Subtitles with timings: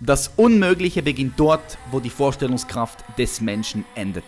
[0.00, 4.26] Das Unmögliche beginnt dort, wo die Vorstellungskraft des Menschen endet.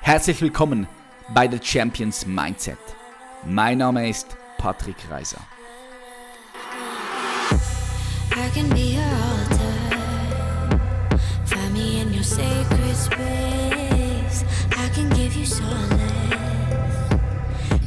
[0.00, 0.86] Herzlich willkommen
[1.34, 2.78] bei The Champions Mindset.
[3.44, 5.40] Mein Name ist Patrick Reiser.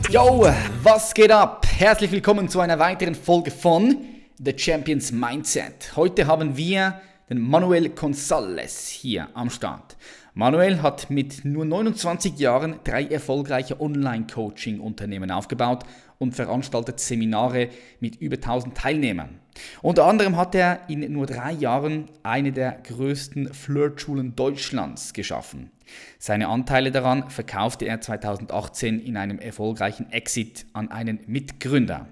[0.09, 0.49] Yo,
[0.83, 1.65] was geht ab?
[1.77, 5.95] Herzlich willkommen zu einer weiteren Folge von The Champions Mindset.
[5.95, 6.99] Heute haben wir
[7.29, 9.95] den Manuel González hier am Start.
[10.33, 15.85] Manuel hat mit nur 29 Jahren drei erfolgreiche Online-Coaching-Unternehmen aufgebaut
[16.17, 17.69] und veranstaltet Seminare
[18.01, 19.39] mit über 1000 Teilnehmern.
[19.81, 25.71] Unter anderem hat er in nur drei Jahren eine der größten Flirtschulen Deutschlands geschaffen.
[26.19, 32.07] Seine Anteile daran verkaufte er 2018 in einem erfolgreichen Exit an einen Mitgründer.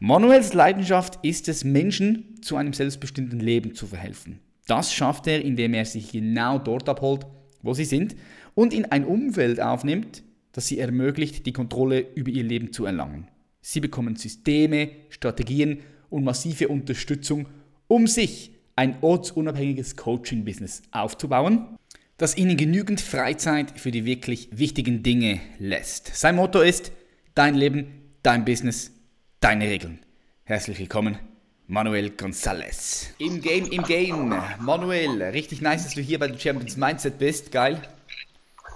[0.00, 4.40] Manuels Leidenschaft ist es, Menschen zu einem selbstbestimmten Leben zu verhelfen.
[4.66, 7.26] Das schafft er, indem er sich genau dort abholt,
[7.62, 8.16] wo sie sind
[8.54, 13.28] und in ein Umfeld aufnimmt, das sie ermöglicht, die Kontrolle über ihr Leben zu erlangen.
[13.60, 15.80] Sie bekommen Systeme, Strategien
[16.10, 17.46] und massive Unterstützung,
[17.88, 21.76] um sich ein ortsunabhängiges Coaching-Business aufzubauen,
[22.16, 26.14] das ihnen genügend Freizeit für die wirklich wichtigen Dinge lässt.
[26.14, 26.92] Sein Motto ist,
[27.34, 28.92] dein Leben, dein Business,
[29.40, 29.98] deine Regeln.
[30.44, 31.18] Herzlich willkommen
[31.66, 33.08] Manuel González.
[33.18, 34.34] Im Game, im Game.
[34.60, 37.50] Manuel, richtig nice, dass du hier bei den Champions Mindset bist.
[37.50, 37.82] Geil.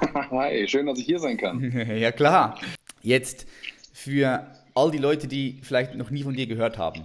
[0.31, 1.61] Hi, schön, dass ich hier sein kann.
[1.97, 2.59] ja, klar.
[3.03, 3.47] Jetzt
[3.93, 7.05] für all die Leute, die vielleicht noch nie von dir gehört haben.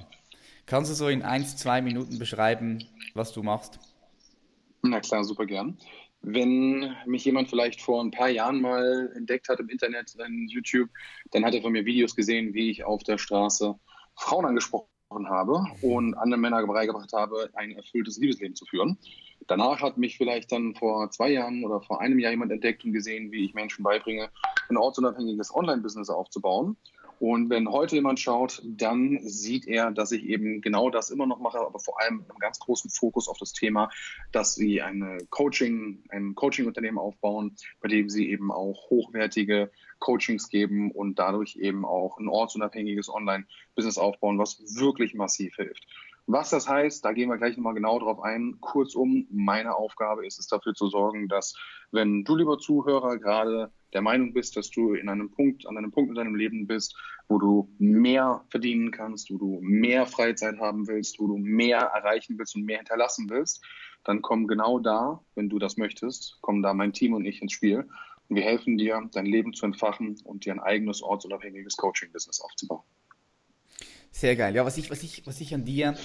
[0.66, 3.78] Kannst du so in ein, zwei Minuten beschreiben, was du machst?
[4.82, 5.78] Na klar, super gern.
[6.26, 10.90] Wenn mich jemand vielleicht vor ein paar Jahren mal entdeckt hat im Internet, in YouTube,
[11.32, 13.76] dann hat er von mir Videos gesehen, wie ich auf der Straße
[14.16, 14.88] Frauen angesprochen
[15.28, 18.98] habe und andere Männer beigebracht habe, ein erfülltes Liebesleben zu führen.
[19.48, 22.94] Danach hat mich vielleicht dann vor zwei Jahren oder vor einem Jahr jemand entdeckt und
[22.94, 24.30] gesehen, wie ich Menschen beibringe,
[24.70, 26.78] ein ortsunabhängiges Online-Business aufzubauen.
[27.24, 31.40] Und wenn heute jemand schaut, dann sieht er, dass ich eben genau das immer noch
[31.40, 33.90] mache, aber vor allem mit einem ganz großen Fokus auf das Thema,
[34.34, 40.92] dass sie eine Coaching, ein Coaching-Unternehmen aufbauen, bei dem sie eben auch hochwertige Coachings geben
[40.92, 45.88] und dadurch eben auch ein ortsunabhängiges Online-Business aufbauen, was wirklich massiv hilft.
[46.26, 48.58] Was das heißt, da gehen wir gleich nochmal genau drauf ein.
[48.60, 51.56] Kurzum, meine Aufgabe ist es dafür zu sorgen, dass
[51.94, 55.92] wenn du, lieber Zuhörer, gerade der Meinung bist, dass du in einem Punkt, an einem
[55.92, 56.96] Punkt in deinem Leben bist,
[57.28, 62.38] wo du mehr verdienen kannst, wo du mehr Freizeit haben willst, wo du mehr erreichen
[62.38, 63.64] willst und mehr hinterlassen willst,
[64.04, 67.54] dann komm genau da, wenn du das möchtest, kommen da mein Team und ich ins
[67.54, 67.88] Spiel.
[68.30, 72.84] Und wir helfen dir, dein Leben zu entfachen und dir ein eigenes ortsunabhängiges Coaching-Business aufzubauen.
[74.16, 74.56] Sehr geil.
[74.56, 75.96] Ja, was ich, was ich, was ich an dir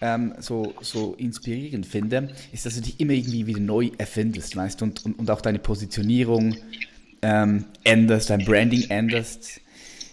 [0.00, 4.80] ähm, so, so inspirierend finde, ist, dass du dich immer irgendwie wieder neu erfindest, weißt
[4.80, 6.56] du, und, und, und auch deine Positionierung
[7.22, 9.60] ähm, änderst, dein Branding änderst.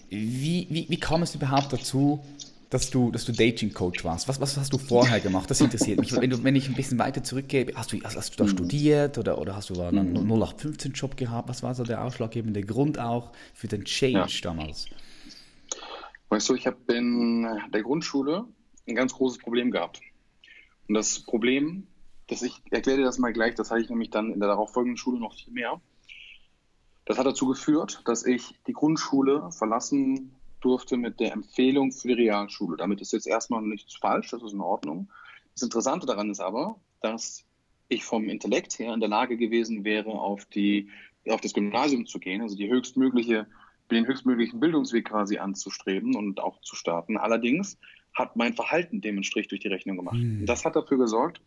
[0.09, 2.23] Wie, wie, wie kam es überhaupt dazu,
[2.71, 4.27] dass du, dass du Dating-Coach warst?
[4.27, 5.49] Was, was hast du vorher gemacht?
[5.51, 6.11] Das interessiert mich.
[6.11, 8.49] Wenn, du, wenn ich ein bisschen weiter zurückgehe, hast du, hast, hast du da mhm.
[8.49, 11.49] studiert oder, oder hast du einen 0815-Job gehabt?
[11.49, 14.41] Was war so der ausschlaggebende Grund auch für den Change ja.
[14.41, 14.87] damals?
[16.33, 18.47] Weißt du, ich habe in der Grundschule
[18.87, 20.01] ein ganz großes Problem gehabt.
[20.87, 21.85] Und das Problem,
[22.25, 24.97] das ich erkläre dir das mal gleich, das hatte ich nämlich dann in der darauffolgenden
[24.97, 25.79] Schule noch viel mehr.
[27.05, 32.23] Das hat dazu geführt, dass ich die Grundschule verlassen durfte mit der Empfehlung für die
[32.23, 32.77] Realschule.
[32.77, 35.11] Damit ist jetzt erstmal nichts falsch, das ist in Ordnung.
[35.53, 37.45] Das Interessante daran ist aber, dass
[37.89, 40.89] ich vom Intellekt her in der Lage gewesen wäre, auf, die,
[41.29, 43.45] auf das Gymnasium zu gehen, also die höchstmögliche
[43.91, 47.17] den höchstmöglichen Bildungsweg quasi anzustreben und auch zu starten.
[47.17, 47.77] Allerdings
[48.13, 50.17] hat mein Verhalten dem einen Strich durch die Rechnung gemacht.
[50.17, 50.45] Mhm.
[50.45, 51.41] Das hat dafür gesorgt,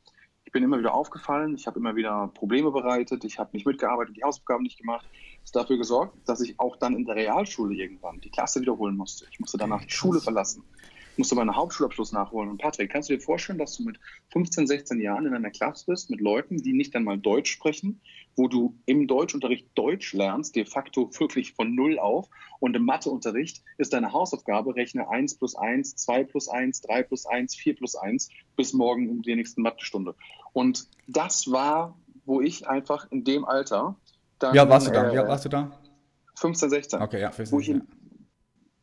[0.45, 4.17] ich bin immer wieder aufgefallen, ich habe immer wieder Probleme bereitet, ich habe nicht mitgearbeitet,
[4.17, 5.05] die Hausaufgaben nicht gemacht.
[5.43, 8.97] Das hat dafür gesorgt, dass ich auch dann in der Realschule irgendwann die Klasse wiederholen
[8.97, 9.27] musste.
[9.31, 10.63] Ich musste danach die Schule verlassen
[11.19, 12.51] musste meinen Hauptschulabschluss nachholen.
[12.51, 13.99] Und Patrick, kannst du dir vorstellen, dass du mit
[14.33, 18.01] 15, 16 Jahren in einer Klasse bist mit Leuten, die nicht einmal Deutsch sprechen,
[18.37, 22.29] wo du im Deutschunterricht Deutsch lernst, de facto wirklich von Null auf.
[22.61, 27.27] Und im Matheunterricht ist deine Hausaufgabe, rechne 1 plus 1, 2 plus 1, 3 plus
[27.27, 30.15] 1, 4 plus 1 bis morgen in der nächsten Mathestunde.
[30.53, 33.97] Und das war, wo ich einfach in dem Alter
[34.39, 34.55] dann.
[34.55, 35.11] Ja, warst du da?
[35.11, 35.71] Äh, ja, warst du da?
[36.37, 37.03] 15, 16.
[37.03, 37.83] Okay, ja, 15, wo ich in,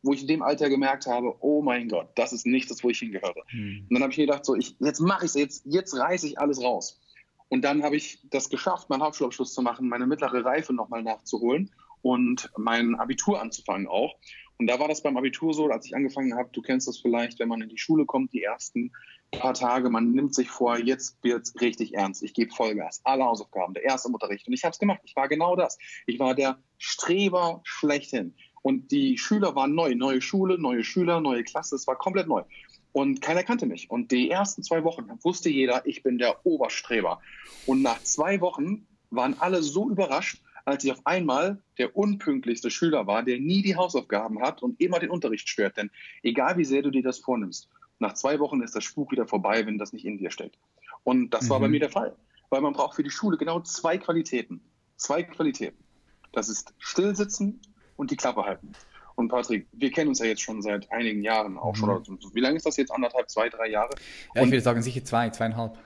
[0.04, 2.90] wo ich in dem Alter gemerkt habe, oh mein Gott, das ist nicht das, wo
[2.90, 3.42] ich hingehöre.
[3.48, 3.86] Hm.
[3.88, 6.26] Und dann habe ich mir gedacht, so, ich, jetzt mache ich es, jetzt, jetzt reiße
[6.26, 7.00] ich alles raus.
[7.48, 11.70] Und dann habe ich das geschafft, meinen Hauptschulabschluss zu machen, meine mittlere Reife nochmal nachzuholen
[12.02, 14.14] und mein Abitur anzufangen auch.
[14.58, 17.40] Und da war das beim Abitur so, als ich angefangen habe, du kennst das vielleicht,
[17.40, 18.92] wenn man in die Schule kommt, die ersten
[19.32, 22.22] paar Tage, man nimmt sich vor, jetzt wird es richtig ernst.
[22.22, 24.46] Ich gebe Vollgas, alle Hausaufgaben, der erste Unterricht.
[24.46, 25.00] Und ich habe es gemacht.
[25.04, 25.78] Ich war genau das.
[26.06, 28.34] Ich war der Streber schlechthin.
[28.64, 29.94] Und die Schüler waren neu.
[29.94, 31.76] Neue Schule, neue Schüler, neue Klasse.
[31.76, 32.44] Es war komplett neu.
[32.92, 33.90] Und keiner kannte mich.
[33.90, 37.20] Und die ersten zwei Wochen wusste jeder, ich bin der Oberstreber.
[37.66, 43.06] Und nach zwei Wochen waren alle so überrascht, als ich auf einmal der unpünktlichste Schüler
[43.06, 45.76] war, der nie die Hausaufgaben hat und immer den Unterricht stört.
[45.76, 45.90] Denn
[46.22, 47.68] egal wie sehr du dir das vornimmst,
[47.98, 50.58] nach zwei Wochen ist das Spuk wieder vorbei, wenn das nicht in dir steckt.
[51.02, 51.48] Und das mhm.
[51.50, 51.72] war bei mhm.
[51.72, 52.16] mir der Fall.
[52.48, 54.62] Weil man braucht für die Schule genau zwei Qualitäten.
[54.96, 55.84] Zwei Qualitäten.
[56.32, 57.60] Das ist Stillsitzen
[57.96, 58.72] und die Klappe halten.
[59.16, 62.04] Und Patrick, wir kennen uns ja jetzt schon seit einigen Jahren auch mhm.
[62.04, 62.18] schon.
[62.32, 62.90] Wie lange ist das jetzt?
[62.90, 63.94] Anderthalb, zwei, drei Jahre?
[64.34, 65.78] Ja, ich würde sagen sicher zwei, zweieinhalb.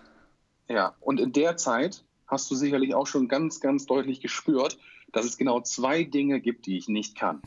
[0.68, 4.78] Ja, und in der Zeit hast du sicherlich auch schon ganz, ganz deutlich gespürt,
[5.12, 7.40] dass es genau zwei Dinge gibt, die ich nicht kann.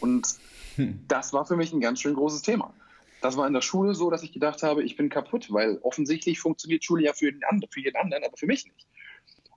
[0.00, 0.26] Und
[0.76, 1.04] hm.
[1.08, 2.74] das war für mich ein ganz schön großes Thema.
[3.20, 6.38] Das war in der Schule so, dass ich gedacht habe, ich bin kaputt, weil offensichtlich
[6.38, 8.86] funktioniert Schule ja für, den für jeden anderen, aber für mich nicht.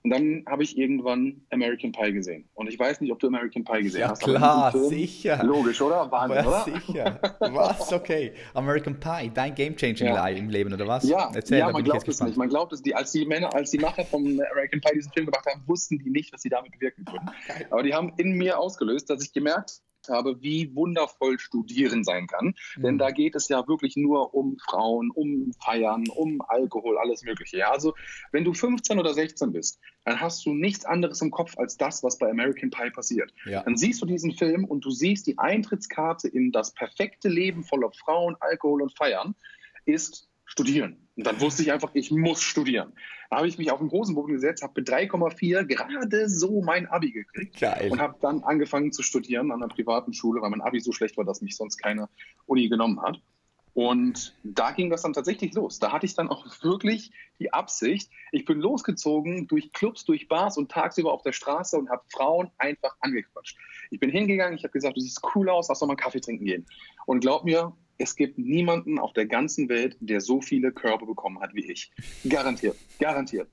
[0.04, 2.48] Und dann habe ich irgendwann American Pie gesehen.
[2.54, 4.26] Und ich weiß nicht, ob du American Pie gesehen ja, hast.
[4.26, 5.44] Ja, klar, sicher.
[5.44, 6.10] Logisch, oder?
[6.10, 6.64] Wahnsinn, oder?
[6.64, 7.20] Sicher.
[7.38, 7.92] Was?
[7.92, 8.32] Okay.
[8.54, 10.26] American Pie, dein Game Changing ja.
[10.28, 11.08] im Leben, oder was?
[11.08, 12.36] Ja, Erzähl, ja man glaubt es nicht.
[12.36, 15.26] Man glaubt es, die, als die Männer, als die Macher von American Pie diesen Film
[15.26, 17.30] gemacht haben, wussten die nicht, was sie damit bewirken würden.
[17.70, 22.54] Aber die haben in mir ausgelöst, dass ich gemerkt habe, wie wundervoll Studieren sein kann.
[22.76, 22.82] Mhm.
[22.82, 27.58] Denn da geht es ja wirklich nur um Frauen, um Feiern, um Alkohol, alles Mögliche.
[27.58, 27.94] Ja, also
[28.30, 32.02] wenn du 15 oder 16 bist, dann hast du nichts anderes im Kopf als das,
[32.02, 33.32] was bei American Pie passiert.
[33.44, 33.62] Ja.
[33.62, 37.92] Dann siehst du diesen Film und du siehst die Eintrittskarte in das perfekte Leben voller
[37.92, 39.34] Frauen, Alkohol und Feiern
[39.84, 41.08] ist studieren.
[41.16, 42.92] Und dann wusste ich einfach, ich muss studieren.
[43.30, 47.10] Da habe ich mich auf den Hosenboden gesetzt, habe mit 3,4 gerade so mein Abi
[47.10, 47.90] gekriegt Geil.
[47.90, 51.16] und habe dann angefangen zu studieren an einer privaten Schule, weil mein Abi so schlecht
[51.16, 52.10] war, dass mich sonst keine
[52.44, 53.18] Uni genommen hat.
[53.72, 55.78] Und da ging das dann tatsächlich los.
[55.78, 60.58] Da hatte ich dann auch wirklich die Absicht, ich bin losgezogen durch Clubs, durch Bars
[60.58, 63.56] und tagsüber auf der Straße und habe Frauen einfach angequatscht.
[63.90, 66.20] Ich bin hingegangen, ich habe gesagt, du siehst cool aus, lass doch mal einen Kaffee
[66.20, 66.66] trinken gehen.
[67.06, 71.40] Und glaub mir, es gibt niemanden auf der ganzen Welt, der so viele Körbe bekommen
[71.40, 71.92] hat wie ich.
[72.28, 73.48] Garantiert, garantiert.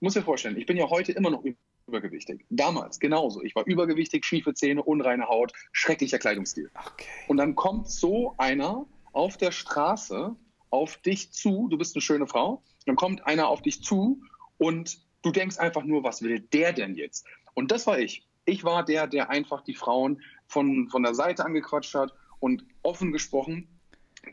[0.00, 1.44] Muss dir vorstellen, ich bin ja heute immer noch
[1.86, 2.44] übergewichtig.
[2.50, 3.42] Damals genauso.
[3.44, 6.68] Ich war übergewichtig, schiefe Zähne, unreine Haut, schrecklicher Kleidungsstil.
[6.74, 7.06] Okay.
[7.28, 10.34] Und dann kommt so einer auf der Straße
[10.70, 14.20] auf dich zu, du bist eine schöne Frau, dann kommt einer auf dich zu
[14.58, 17.24] und du denkst einfach nur, was will der denn jetzt?
[17.54, 18.26] Und das war ich.
[18.46, 23.12] Ich war der, der einfach die Frauen von, von der Seite angequatscht hat und offen
[23.12, 23.68] gesprochen,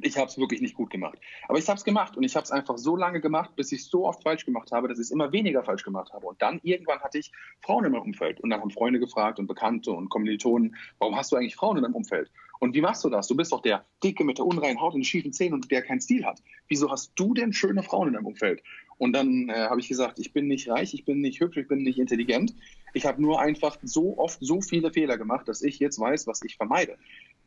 [0.02, 1.18] ich habe es wirklich nicht gut gemacht.
[1.48, 3.86] Aber ich habe es gemacht und ich habe es einfach so lange gemacht, bis ich
[3.86, 6.28] so oft falsch gemacht habe, dass ich es immer weniger falsch gemacht habe.
[6.28, 7.32] Und dann irgendwann hatte ich
[7.62, 8.40] Frauen in meinem Umfeld.
[8.40, 11.84] Und dann haben Freunde gefragt und Bekannte und Kommilitonen, warum hast du eigentlich Frauen in
[11.84, 12.30] deinem Umfeld?
[12.60, 13.28] Und wie machst du das?
[13.28, 16.02] Du bist doch der Dicke mit der unreinen Haut und schiefen Zähnen und der keinen
[16.02, 16.42] Stil hat.
[16.68, 18.62] Wieso hast du denn schöne Frauen in deinem Umfeld?
[18.98, 21.70] Und dann äh, habe ich gesagt, ich bin nicht reich, ich bin nicht hübsch, ich
[21.70, 22.54] bin nicht intelligent.
[22.94, 26.42] Ich habe nur einfach so oft so viele Fehler gemacht, dass ich jetzt weiß, was
[26.44, 26.98] ich vermeide.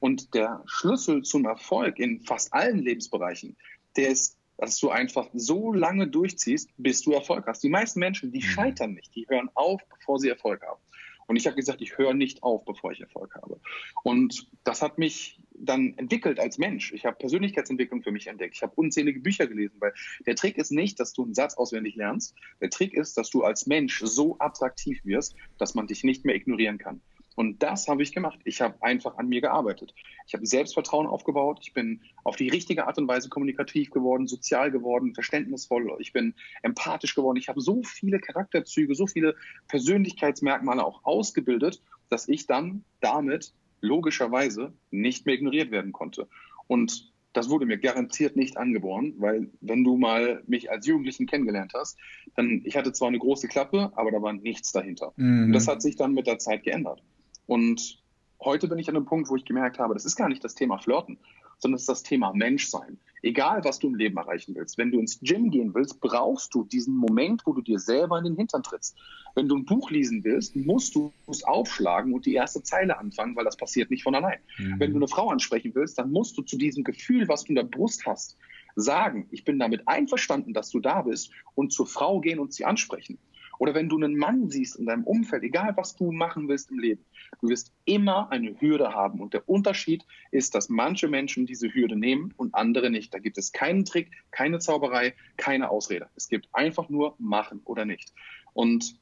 [0.02, 3.56] Und der Schlüssel zum Erfolg in fast allen Lebensbereichen,
[3.96, 7.62] der ist, dass du einfach so lange durchziehst, bis du Erfolg hast.
[7.62, 8.42] Die meisten Menschen, die mhm.
[8.42, 10.80] scheitern nicht, die hören auf, bevor sie Erfolg haben.
[11.28, 13.60] Und ich habe gesagt, ich höre nicht auf, bevor ich Erfolg habe.
[14.02, 16.92] Und das hat mich dann entwickelt als Mensch.
[16.92, 18.56] Ich habe Persönlichkeitsentwicklung für mich entdeckt.
[18.56, 19.94] Ich habe unzählige Bücher gelesen, weil
[20.26, 22.34] der Trick ist nicht, dass du einen Satz auswendig lernst.
[22.60, 26.34] Der Trick ist, dass du als Mensch so attraktiv wirst, dass man dich nicht mehr
[26.34, 27.00] ignorieren kann.
[27.34, 28.38] Und das habe ich gemacht.
[28.44, 29.94] Ich habe einfach an mir gearbeitet.
[30.26, 31.58] Ich habe Selbstvertrauen aufgebaut.
[31.62, 35.96] Ich bin auf die richtige Art und Weise kommunikativ geworden, sozial geworden, verständnisvoll.
[35.98, 37.38] Ich bin empathisch geworden.
[37.38, 39.34] Ich habe so viele Charakterzüge, so viele
[39.68, 46.28] Persönlichkeitsmerkmale auch ausgebildet, dass ich dann damit logischerweise nicht mehr ignoriert werden konnte.
[46.66, 51.72] Und das wurde mir garantiert nicht angeboren, weil wenn du mal mich als Jugendlichen kennengelernt
[51.74, 51.98] hast,
[52.36, 55.12] dann ich hatte zwar eine große Klappe, aber da war nichts dahinter.
[55.16, 55.46] Mhm.
[55.46, 57.02] Und das hat sich dann mit der Zeit geändert.
[57.46, 58.02] Und
[58.40, 60.54] heute bin ich an einem Punkt, wo ich gemerkt habe, das ist gar nicht das
[60.54, 61.18] Thema Flirten,
[61.58, 62.98] sondern es ist das Thema Menschsein.
[63.22, 64.78] Egal, was du im Leben erreichen willst.
[64.78, 68.24] Wenn du ins Gym gehen willst, brauchst du diesen Moment, wo du dir selber in
[68.24, 68.98] den Hintern trittst.
[69.36, 73.36] Wenn du ein Buch lesen willst, musst du es aufschlagen und die erste Zeile anfangen,
[73.36, 74.40] weil das passiert nicht von allein.
[74.58, 74.80] Mhm.
[74.80, 77.56] Wenn du eine Frau ansprechen willst, dann musst du zu diesem Gefühl, was du in
[77.56, 78.36] der Brust hast,
[78.74, 82.64] sagen, ich bin damit einverstanden, dass du da bist und zur Frau gehen und sie
[82.64, 83.18] ansprechen.
[83.62, 86.80] Oder wenn du einen Mann siehst in deinem Umfeld, egal was du machen willst im
[86.80, 87.04] Leben,
[87.40, 89.20] du wirst immer eine Hürde haben.
[89.20, 93.14] Und der Unterschied ist, dass manche Menschen diese Hürde nehmen und andere nicht.
[93.14, 96.08] Da gibt es keinen Trick, keine Zauberei, keine Ausrede.
[96.16, 98.12] Es gibt einfach nur machen oder nicht.
[98.52, 98.98] Und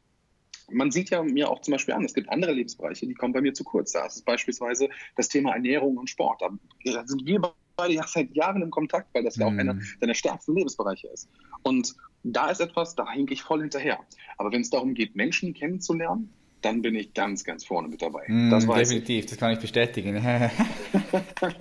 [0.71, 3.40] man sieht ja mir auch zum Beispiel an, es gibt andere Lebensbereiche, die kommen bei
[3.40, 3.93] mir zu kurz.
[3.93, 6.43] Da ist es beispielsweise das Thema Ernährung und Sport.
[6.43, 7.40] Da sind wir
[7.76, 9.83] beide ja seit Jahren im Kontakt, weil das ja auch einer Mhm.
[10.00, 11.31] deiner stärksten Lebensbereiche ist.
[11.62, 13.99] Und da ist etwas, da hinke ich voll hinterher.
[14.37, 16.31] Aber wenn es darum geht, Menschen kennenzulernen,
[16.62, 18.25] dann bin ich ganz, ganz vorne mit dabei.
[18.29, 18.99] Mm, das weiß ich.
[18.99, 20.23] definitiv, das kann ich bestätigen.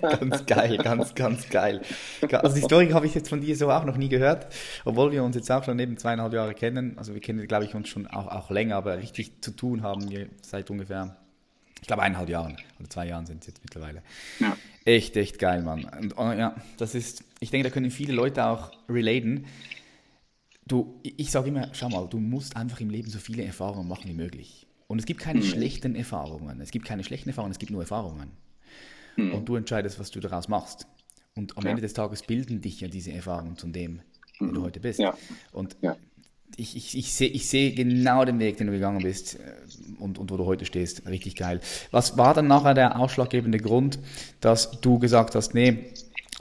[0.02, 1.80] ganz geil, ganz, ganz geil.
[2.30, 4.52] Also die Story habe ich jetzt von dir so auch noch nie gehört,
[4.84, 6.98] obwohl wir uns jetzt auch schon eben zweieinhalb Jahre kennen.
[6.98, 10.10] Also wir kennen, glaube ich, uns schon auch, auch länger, aber richtig zu tun haben
[10.10, 11.16] wir seit ungefähr,
[11.80, 14.02] ich glaube, eineinhalb Jahren oder zwei Jahren sind es jetzt mittlerweile.
[14.38, 14.56] Ja.
[14.84, 15.84] Echt, echt geil, Mann.
[15.84, 19.46] Und oh, ja, das ist, ich denke, da können viele Leute auch relaten.
[20.70, 24.04] Du, ich sage immer, schau mal, du musst einfach im Leben so viele Erfahrungen machen
[24.08, 24.68] wie möglich.
[24.86, 26.60] Und es gibt keine schlechten Erfahrungen.
[26.60, 28.30] Es gibt keine schlechten Erfahrungen, es gibt nur Erfahrungen.
[29.16, 30.86] Und du entscheidest, was du daraus machst.
[31.34, 31.70] Und am Ja.
[31.70, 34.00] Ende des Tages bilden dich ja diese Erfahrungen zu dem,
[34.40, 35.00] der du heute bist.
[35.00, 35.18] Ja.
[35.50, 35.96] Und Ja.
[36.56, 39.40] ich, ich, ich sehe ich seh genau den Weg, den du gegangen bist äh,
[39.98, 41.04] und, und wo du heute stehst.
[41.06, 41.60] Richtig geil.
[41.90, 43.98] Was war dann nachher der ausschlaggebende Grund,
[44.40, 45.92] dass du gesagt hast, nee,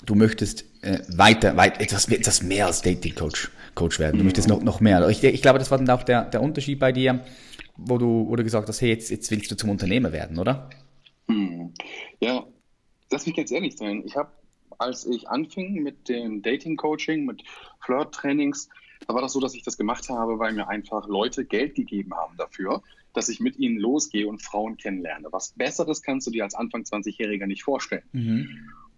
[0.06, 4.18] du möchtest äh, weiter, weit, etwas, etwas mehr als Dating Coach, Coach werden.
[4.18, 5.08] Du möchtest noch, noch mehr.
[5.08, 7.24] Ich, ich glaube, das war dann auch der, der Unterschied bei dir,
[7.78, 10.70] wo du, wo du gesagt hast, hey, jetzt, jetzt willst du zum Unternehmer werden, oder?
[11.30, 11.74] Hm.
[12.20, 12.46] Ja,
[13.10, 14.04] lass mich ganz ehrlich sein.
[14.06, 14.32] Ich habe,
[14.78, 17.44] als ich anfing mit dem Dating-Coaching, mit
[17.80, 18.68] Flirt-Trainings,
[19.08, 22.14] da war das so, dass ich das gemacht habe, weil mir einfach Leute Geld gegeben
[22.14, 22.84] haben dafür,
[23.14, 25.30] dass ich mit ihnen losgehe und Frauen kennenlerne.
[25.32, 28.04] Was Besseres kannst du dir als Anfang 20-Jähriger nicht vorstellen.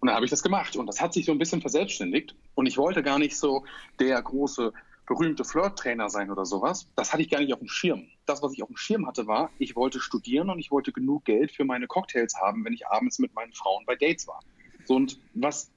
[0.02, 2.66] Und dann habe ich das gemacht und das hat sich so ein bisschen verselbstständigt und
[2.66, 3.64] ich wollte gar nicht so
[4.00, 4.72] der große
[5.06, 6.88] berühmte Flirt-Trainer sein oder sowas.
[6.96, 8.08] Das hatte ich gar nicht auf dem Schirm.
[8.26, 11.24] Das, was ich auf dem Schirm hatte, war, ich wollte studieren und ich wollte genug
[11.24, 14.40] Geld für meine Cocktails haben, wenn ich abends mit meinen Frauen bei Dates war.
[14.86, 15.70] So, und was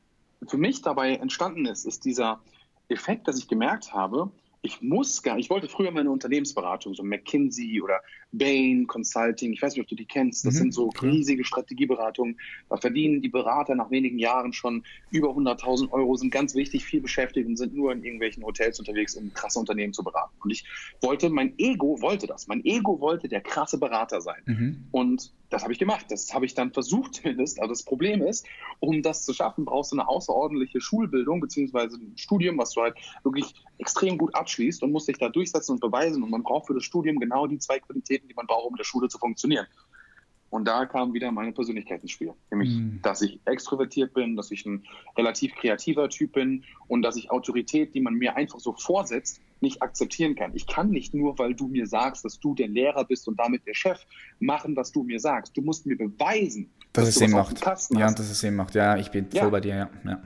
[0.48, 2.42] für mich dabei entstanden ist, ist dieser
[2.90, 4.32] Effekt, dass ich gemerkt habe,
[4.64, 8.02] ich muss gar, ich wollte früher meine Unternehmensberatung, so McKinsey oder
[8.32, 11.12] Bain Consulting, ich weiß nicht, ob du die kennst, das Mhm, sind so klar.
[11.12, 12.38] riesige Strategieberatungen,
[12.70, 17.02] da verdienen die Berater nach wenigen Jahren schon über 100.000 Euro, sind ganz wichtig, viel
[17.02, 20.36] beschäftigt und sind nur in irgendwelchen Hotels unterwegs, um krasse Unternehmen zu beraten.
[20.44, 20.66] Und ich
[21.02, 24.42] wollte, mein Ego wollte das, mein Ego wollte der krasse Berater sein.
[24.46, 24.88] Mhm.
[24.92, 26.08] Und das habe ich gemacht.
[26.10, 27.60] Das habe ich dann versucht zumindest.
[27.60, 28.46] Aber das Problem ist,
[28.80, 32.96] um das zu schaffen, brauchst du eine außerordentliche Schulbildung beziehungsweise ein Studium, was du halt
[33.24, 36.24] wirklich extrem gut abschließt und musst dich da durchsetzen und beweisen.
[36.24, 38.78] Und man braucht für das Studium genau die zwei Qualitäten, die man braucht, um in
[38.78, 39.68] der Schule zu funktionieren.
[40.52, 42.34] Und da kam wieder meine Persönlichkeit ins Spiel.
[42.52, 43.00] Nämlich, Mhm.
[43.02, 44.86] dass ich extrovertiert bin, dass ich ein
[45.18, 49.82] relativ kreativer Typ bin und dass ich Autorität, die man mir einfach so vorsetzt, nicht
[49.82, 50.52] akzeptieren kann.
[50.54, 53.66] Ich kann nicht nur, weil du mir sagst, dass du der Lehrer bist und damit
[53.66, 54.00] der Chef,
[54.40, 55.58] machen, was du mir sagst.
[55.58, 57.60] Du musst mir beweisen, Dass dass es Sinn macht.
[57.92, 58.76] Ja, dass es Sinn macht.
[58.76, 59.42] Ja, ich bin Ja.
[59.42, 59.90] voll bei dir, ja.
[60.06, 60.22] ja.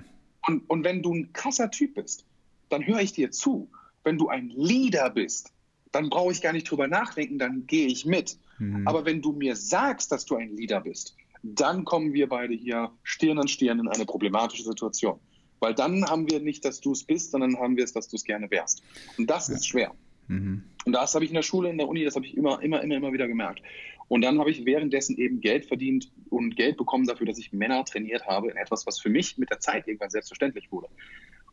[0.47, 2.25] Und, und wenn du ein krasser Typ bist,
[2.69, 3.69] dann höre ich dir zu.
[4.03, 5.53] Wenn du ein Leader bist,
[5.91, 8.37] dann brauche ich gar nicht drüber nachdenken, dann gehe ich mit.
[8.59, 8.87] Mhm.
[8.87, 12.91] Aber wenn du mir sagst, dass du ein Leader bist, dann kommen wir beide hier
[13.03, 15.19] Stirn an Stirn in eine problematische Situation.
[15.59, 18.15] Weil dann haben wir nicht, dass du es bist, sondern haben wir es, dass du
[18.15, 18.81] es gerne wärst.
[19.17, 19.93] Und das ist schwer.
[20.27, 20.63] Mhm.
[20.85, 22.81] Und das habe ich in der Schule, in der Uni, das habe ich immer, immer,
[22.81, 23.61] immer, immer wieder gemerkt.
[24.07, 27.85] Und dann habe ich währenddessen eben Geld verdient und Geld bekommen dafür, dass ich Männer
[27.85, 30.87] trainiert habe in etwas, was für mich mit der Zeit irgendwann selbstverständlich wurde.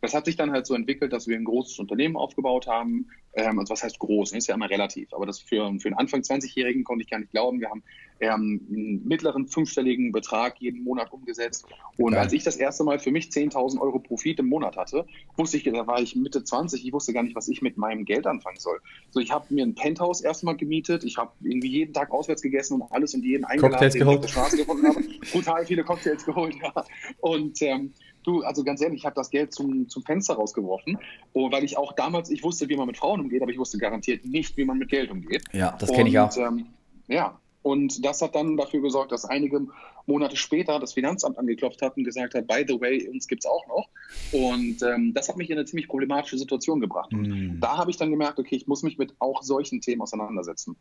[0.02, 3.06] Das hat sich dann halt so entwickelt, dass wir ein großes Unternehmen aufgebaut haben.
[3.34, 4.32] Ähm, also was heißt groß?
[4.32, 5.12] Ist ja immer relativ.
[5.12, 7.60] Aber das für, für einen Anfang 20-Jährigen konnte ich gar nicht glauben.
[7.60, 7.82] Wir haben
[8.20, 11.66] ähm, einen mittleren fünfstelligen Betrag jeden Monat umgesetzt.
[11.98, 12.22] Und Geil.
[12.22, 15.64] als ich das erste Mal für mich 10.000 Euro Profit im Monat hatte, wusste ich,
[15.64, 18.58] da war ich Mitte 20, ich wusste gar nicht, was ich mit meinem Geld anfangen
[18.58, 18.80] soll.
[19.10, 21.04] So, ich habe mir ein Penthouse erstmal gemietet.
[21.04, 24.04] Ich habe irgendwie jeden Tag auswärts gegessen und alles und jeden eingeladen, Cocktails den ich
[24.04, 24.18] geholt.
[24.18, 25.02] auf der Straße gefunden habe.
[25.32, 26.72] Brutal viele Cocktails geholt, ja.
[27.20, 27.92] Und ähm,
[28.26, 30.98] du, also ganz ehrlich, ich habe das Geld zum, zum Fenster rausgeworfen,
[31.32, 33.78] oh, weil ich auch damals, ich wusste, wie man mit Frauen umgeht, aber ich wusste
[33.78, 35.44] garantiert nicht, wie man mit Geld umgeht.
[35.52, 36.36] Ja, das kenne ich auch.
[36.36, 36.66] Und, Ähm,
[37.08, 39.66] ja, und das hat dann dafür gesorgt, dass einige
[40.06, 43.66] Monate später das Finanzamt angeklopft hat und gesagt hat, by the way, uns gibt's auch
[43.66, 43.88] noch.
[44.30, 47.12] Und ähm, das hat mich in eine ziemlich problematische Situation gebracht.
[47.12, 47.58] Mhm.
[47.60, 50.76] Da habe ich dann gemerkt, okay, ich muss mich mit auch solchen Themen auseinandersetzen.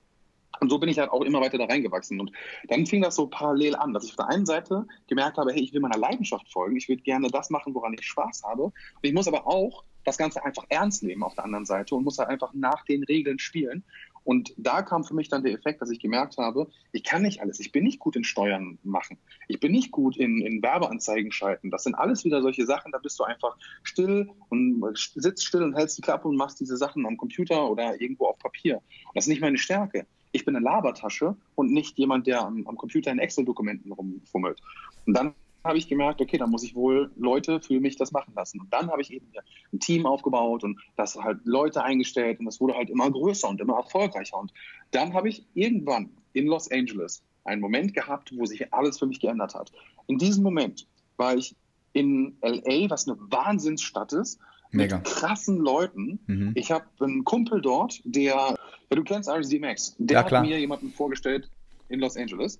[0.59, 2.19] Und so bin ich halt auch immer weiter da reingewachsen.
[2.19, 2.31] Und
[2.67, 5.61] dann fing das so parallel an, dass ich auf der einen Seite gemerkt habe, hey,
[5.61, 8.63] ich will meiner Leidenschaft folgen, ich würde gerne das machen, woran ich Spaß habe.
[8.63, 12.03] Und ich muss aber auch das Ganze einfach ernst nehmen auf der anderen Seite und
[12.03, 13.83] muss halt einfach nach den Regeln spielen.
[14.25, 17.41] Und da kam für mich dann der Effekt, dass ich gemerkt habe, ich kann nicht
[17.41, 17.59] alles.
[17.59, 19.19] Ich bin nicht gut in Steuern machen.
[19.47, 21.69] Ich bin nicht gut in, in Werbeanzeigen schalten.
[21.69, 24.83] Das sind alles wieder solche Sachen, da bist du einfach still und
[25.13, 28.39] sitzt still und hältst die Klappe und machst diese Sachen am Computer oder irgendwo auf
[28.39, 28.77] Papier.
[28.77, 30.07] Und das ist nicht meine Stärke.
[30.35, 34.61] Ich bin eine Labertasche und nicht jemand, der am, am Computer in Excel-Dokumenten rumfummelt.
[35.05, 38.33] Und dann habe ich gemerkt, okay, dann muss ich wohl Leute für mich das machen
[38.35, 38.59] lassen.
[38.59, 39.25] Und dann habe ich eben
[39.73, 43.61] ein Team aufgebaut und das halt Leute eingestellt und das wurde halt immer größer und
[43.61, 44.37] immer erfolgreicher.
[44.37, 44.53] Und
[44.91, 49.19] dann habe ich irgendwann in Los Angeles einen Moment gehabt, wo sich alles für mich
[49.19, 49.71] geändert hat.
[50.07, 50.87] In diesem Moment
[51.17, 51.55] war ich
[51.93, 54.39] in LA, was eine Wahnsinnsstadt ist,
[54.71, 54.97] Mega.
[54.97, 56.19] mit krassen Leuten.
[56.27, 56.51] Mhm.
[56.55, 58.55] Ich habe einen Kumpel dort, der,
[58.89, 60.41] ja, du kennst RSD Max, der Ja, klar.
[60.41, 61.49] hat mir jemanden vorgestellt
[61.89, 62.59] in Los Angeles.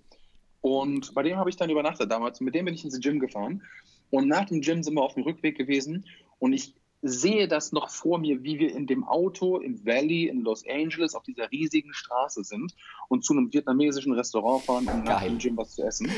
[0.61, 2.41] Und bei dem habe ich dann übernachtet damals.
[2.41, 3.61] Mit dem bin ich ins Gym gefahren.
[4.09, 6.05] Und nach dem Gym sind wir auf dem Rückweg gewesen.
[6.39, 10.41] Und ich sehe das noch vor mir, wie wir in dem Auto im Valley in
[10.41, 12.73] Los Angeles auf dieser riesigen Straße sind
[13.09, 16.09] und zu einem vietnamesischen Restaurant fahren, um nach dem Gym was zu essen.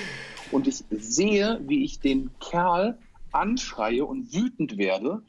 [0.51, 2.97] Und ich sehe, wie ich den Kerl
[3.33, 5.23] anschreie und wütend werde.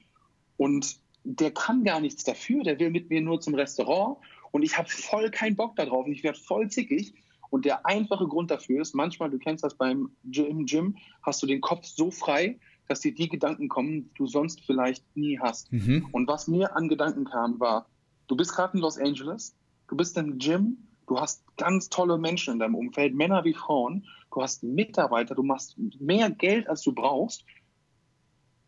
[0.56, 2.62] Und der kann gar nichts dafür.
[2.62, 4.18] Der will mit mir nur zum Restaurant.
[4.52, 6.06] Und ich habe voll keinen Bock darauf.
[6.06, 7.14] Und ich werde voll zickig.
[7.50, 11.46] Und der einfache Grund dafür ist, manchmal, du kennst das beim Gym, Gym, hast du
[11.46, 15.72] den Kopf so frei, dass dir die Gedanken kommen, die du sonst vielleicht nie hast.
[15.72, 16.08] Mhm.
[16.12, 17.86] Und was mir an Gedanken kam, war,
[18.26, 19.54] du bist gerade in Los Angeles,
[19.88, 24.06] du bist im Gym, du hast ganz tolle Menschen in deinem Umfeld, Männer wie Frauen,
[24.32, 27.44] du hast Mitarbeiter, du machst mehr Geld, als du brauchst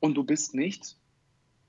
[0.00, 0.96] und du bist nicht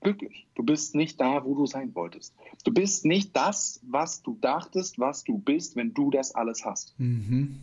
[0.02, 0.46] glücklich.
[0.54, 2.34] Du bist nicht da, wo du sein wolltest.
[2.64, 6.94] Du bist nicht das, was du dachtest, was du bist, wenn du das alles hast.
[6.98, 7.58] Mhm.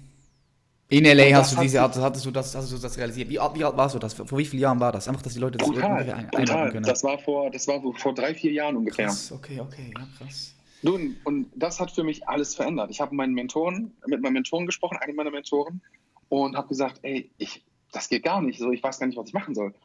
[0.91, 3.29] In LA hast du diese, sich- hattest, hattest du das, hast du das realisiert?
[3.29, 4.15] Wie, alt- wie alt warst du das?
[4.15, 5.07] Vor wie vielen Jahren war das?
[5.07, 6.71] Einfach, dass die Leute das Brutal, irgendwie ein- brutal.
[6.71, 6.83] können.
[6.85, 9.05] Das war vor, das war vor drei, vier Jahren ungefähr.
[9.05, 10.55] krass, okay, okay, ja, krass.
[10.81, 12.89] Nun, und das hat für mich alles verändert.
[12.89, 15.81] Ich habe meinen Mentoren, mit meinen Mentoren gesprochen, einem meiner Mentoren,
[16.29, 18.57] und habe gesagt, ey, ich, das geht gar nicht.
[18.59, 19.75] So, ich weiß gar nicht, was ich machen soll.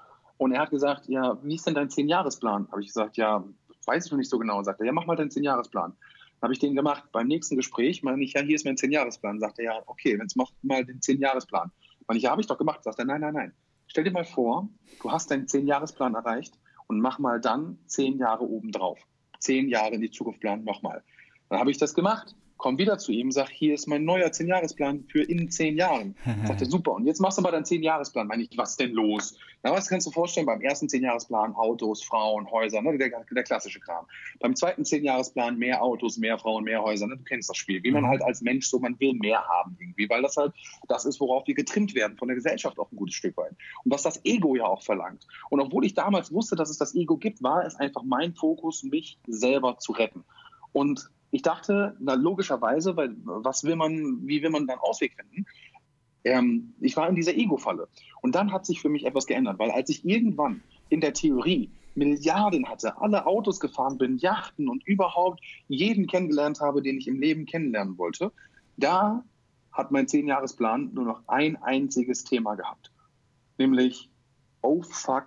[0.44, 2.68] Und er hat gesagt, ja, wie ist denn dein Zehn-Jahres-Plan?
[2.70, 3.42] Habe ich gesagt, ja,
[3.86, 4.62] weiß ich noch nicht so genau.
[4.62, 5.96] Sagt er, ja, mach mal deinen Zehn-Jahres-Plan.
[6.42, 7.04] Habe ich den gemacht.
[7.12, 9.40] Beim nächsten Gespräch meine ich, ja, hier ist mein Zehn-Jahres-Plan.
[9.40, 11.70] Sagt er, ja, okay, jetzt mach mal den Zehn-Jahres-Plan.
[12.06, 12.84] Meine ich, ja, habe ich doch gemacht.
[12.84, 13.54] Sagt er, nein, nein, nein.
[13.86, 14.68] Stell dir mal vor,
[15.00, 16.58] du hast deinen Zehn-Jahres-Plan erreicht
[16.88, 19.00] und mach mal dann zehn Jahre obendrauf.
[19.38, 21.02] Zehn Jahre in die Zukunft planen, nochmal.
[21.48, 25.04] Dann habe ich das gemacht, komm wieder zu ihm, sag, hier ist mein neuer Zehn-Jahres-Plan
[25.12, 26.16] für in zehn Jahren.
[26.46, 28.26] Sagt er, super, und jetzt machst du mal deinen Zehn-Jahres-Plan.
[28.26, 29.36] Meine ich, was denn los?
[29.62, 31.54] Na, was kannst du dir vorstellen beim ersten Zehn-Jahres-Plan?
[31.56, 32.96] Autos, Frauen, Häuser, ne?
[32.96, 34.06] der, der klassische Kram.
[34.40, 37.06] Beim zweiten Zehn-Jahres-Plan mehr Autos, mehr Frauen, mehr Häuser.
[37.06, 37.18] Ne?
[37.18, 37.82] Du kennst das Spiel.
[37.82, 38.08] Wie man Mhm.
[38.08, 40.54] halt als Mensch so, man will mehr haben irgendwie, weil das halt
[40.88, 43.52] das ist, worauf wir getrimmt werden von der Gesellschaft auch ein gutes Stück weit.
[43.84, 45.26] Und was das Ego ja auch verlangt.
[45.50, 48.84] Und obwohl ich damals wusste, dass es das Ego gibt, war es einfach mein Fokus,
[48.84, 50.24] mich selber zu retten.
[50.72, 55.46] Und ich dachte, na logischerweise, weil was will man, wie will man dann Ausweg finden?
[56.22, 57.88] Ähm, ich war in dieser Ego-Falle.
[58.22, 61.70] Und dann hat sich für mich etwas geändert, weil als ich irgendwann in der Theorie
[61.96, 67.20] Milliarden hatte, alle Autos gefahren bin, Yachten und überhaupt jeden kennengelernt habe, den ich im
[67.20, 68.30] Leben kennenlernen wollte,
[68.76, 69.24] da
[69.72, 72.92] hat mein Zehn-Jahres-Plan nur noch ein einziges Thema gehabt.
[73.58, 74.08] Nämlich,
[74.62, 75.26] oh fuck,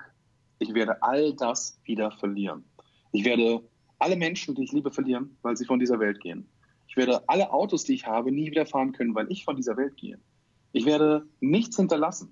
[0.59, 2.63] ich werde all das wieder verlieren.
[3.11, 3.61] Ich werde
[3.99, 6.47] alle Menschen, die ich liebe, verlieren, weil sie von dieser Welt gehen.
[6.87, 9.77] Ich werde alle Autos, die ich habe, nie wieder fahren können, weil ich von dieser
[9.77, 10.19] Welt gehe.
[10.71, 12.31] Ich werde nichts hinterlassen.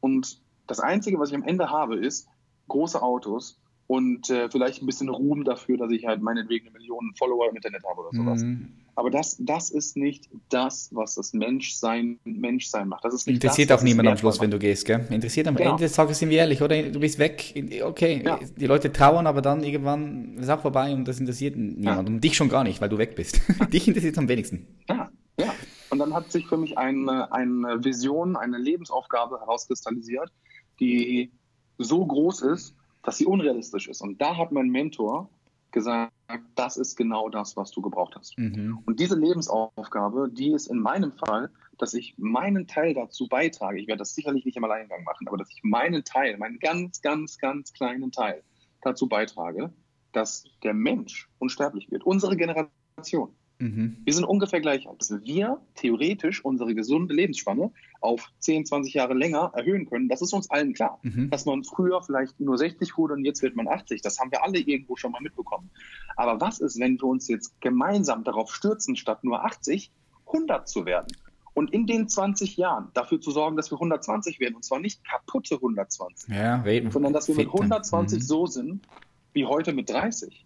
[0.00, 2.28] Und das Einzige, was ich am Ende habe, ist
[2.68, 7.12] große Autos und äh, vielleicht ein bisschen Ruhm dafür, dass ich halt meinetwegen eine Million
[7.16, 8.42] Follower im Internet habe oder sowas.
[8.42, 8.72] Mhm.
[8.96, 13.04] Aber das, das ist nicht das, was das Menschsein Menschsein macht.
[13.04, 15.06] Das ist nicht Interessiert das, auch es niemand am Schluss, wenn du gehst, gell?
[15.10, 15.72] Interessiert am Genau.
[15.72, 16.82] Ende des Tages, sind wir ehrlich, oder?
[16.82, 18.40] Du bist weg, okay, Ja.
[18.56, 22.08] die Leute trauern, aber dann irgendwann ist auch vorbei und das interessiert niemand.
[22.08, 23.40] Und dich schon gar nicht, weil du weg bist.
[23.72, 24.66] dich interessiert am wenigsten.
[24.88, 25.54] Ja, ja.
[25.90, 30.32] Und dann hat sich für mich eine, eine Vision, eine Lebensaufgabe herauskristallisiert,
[30.80, 31.30] die
[31.78, 32.74] so groß ist,
[33.06, 34.02] dass sie unrealistisch ist.
[34.02, 35.30] Und da hat mein Mentor
[35.70, 36.12] gesagt,
[36.56, 38.36] das ist genau das, was du gebraucht hast.
[38.36, 38.80] Mhm.
[38.84, 43.78] Und diese Lebensaufgabe, die ist in meinem Fall, dass ich meinen Teil dazu beitrage.
[43.78, 47.00] Ich werde das sicherlich nicht im Alleingang machen, aber dass ich meinen Teil, meinen ganz,
[47.00, 48.42] ganz, ganz kleinen Teil
[48.82, 49.72] dazu beitrage,
[50.12, 52.04] dass der Mensch unsterblich wird.
[52.04, 53.30] Unsere Generation.
[53.60, 53.98] Mhm.
[54.02, 55.00] Wir sind ungefähr gleich alt.
[55.00, 60.32] Dass wir theoretisch unsere gesunde Lebensspanne auf 10, 20 Jahre länger erhöhen können, das ist
[60.32, 60.98] uns allen klar.
[61.02, 61.30] Mhm.
[61.30, 64.42] Dass man früher vielleicht nur 60 wurde und jetzt wird man 80, das haben wir
[64.44, 65.70] alle irgendwo schon mal mitbekommen.
[66.16, 69.90] Aber was ist, wenn wir uns jetzt gemeinsam darauf stürzen, statt nur 80,
[70.26, 71.08] 100 zu werden?
[71.54, 74.56] Und in den 20 Jahren dafür zu sorgen, dass wir 120 werden.
[74.56, 76.90] Und zwar nicht kaputte 120 Ja, reden.
[76.90, 77.54] sondern dass wir mit Fitte.
[77.62, 78.22] 120 Mhm.
[78.22, 78.86] so sind
[79.32, 80.44] wie heute mit 30.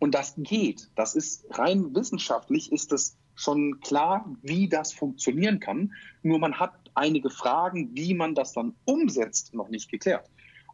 [0.00, 0.90] Und das geht.
[0.96, 5.92] Das ist rein wissenschaftlich ist es schon klar, wie das funktionieren kann.
[6.22, 10.28] Nur man hat einige Fragen, wie man das dann umsetzt, noch nicht geklärt.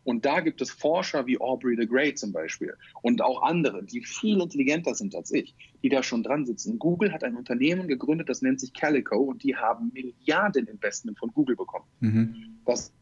[0.04, 4.02] Und da gibt es Forscher wie Aubrey the Great zum Beispiel und auch andere, die
[4.02, 6.78] viel intelligenter sind als ich, die da schon dran sitzen.
[6.78, 11.30] Google hat ein Unternehmen gegründet, das nennt sich Calico und die haben Milliarden Investment von
[11.32, 11.84] Google bekommen.
[12.00, 12.34] Mhm.
[12.64, 12.92] Das ist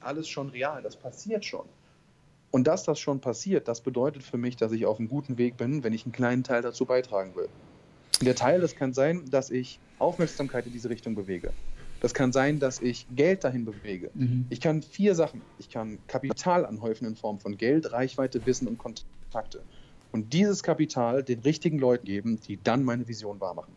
[0.00, 1.66] alles schon real, das passiert schon.
[2.50, 5.56] Und dass das schon passiert, das bedeutet für mich, dass ich auf einem guten Weg
[5.56, 7.48] bin, wenn ich einen kleinen Teil dazu beitragen will.
[8.22, 11.50] Und der Teil, das kann sein, dass ich Aufmerksamkeit in diese Richtung bewege.
[11.98, 14.12] Das kann sein, dass ich Geld dahin bewege.
[14.14, 14.46] Mhm.
[14.48, 15.42] Ich kann vier Sachen.
[15.58, 19.64] Ich kann Kapital anhäufen in Form von Geld, Reichweite, Wissen und Kontakte.
[20.12, 23.74] Und dieses Kapital den richtigen Leuten geben, die dann meine Vision wahrmachen.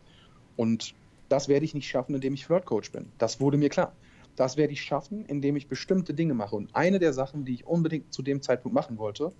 [0.54, 0.94] Und
[1.28, 3.06] das werde ich nicht schaffen, indem ich Flirtcoach bin.
[3.18, 3.94] Das wurde mir klar.
[4.36, 6.54] Das werde ich schaffen, indem ich bestimmte Dinge mache.
[6.54, 9.32] Und eine der Sachen, die ich unbedingt zu dem Zeitpunkt machen wollte,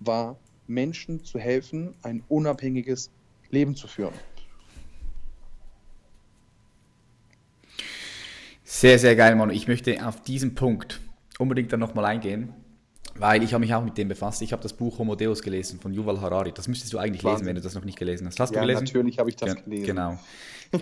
[0.00, 3.10] war Menschen zu helfen, ein unabhängiges
[3.50, 4.14] Leben zu führen.
[8.64, 9.50] Sehr, sehr geil, Mann.
[9.50, 11.00] Ich möchte auf diesen Punkt
[11.38, 12.54] unbedingt dann nochmal eingehen,
[13.16, 14.40] weil ich habe mich auch mit dem befasst.
[14.42, 16.52] Ich habe das Buch Homo Deus gelesen von Yuval Harari.
[16.52, 17.36] Das müsstest du eigentlich Wahnsinn.
[17.40, 18.40] lesen, wenn du das noch nicht gelesen hast.
[18.40, 18.84] Hast ja, du gelesen?
[18.84, 19.86] natürlich habe ich das Ja, gelesen.
[19.86, 20.18] Genau.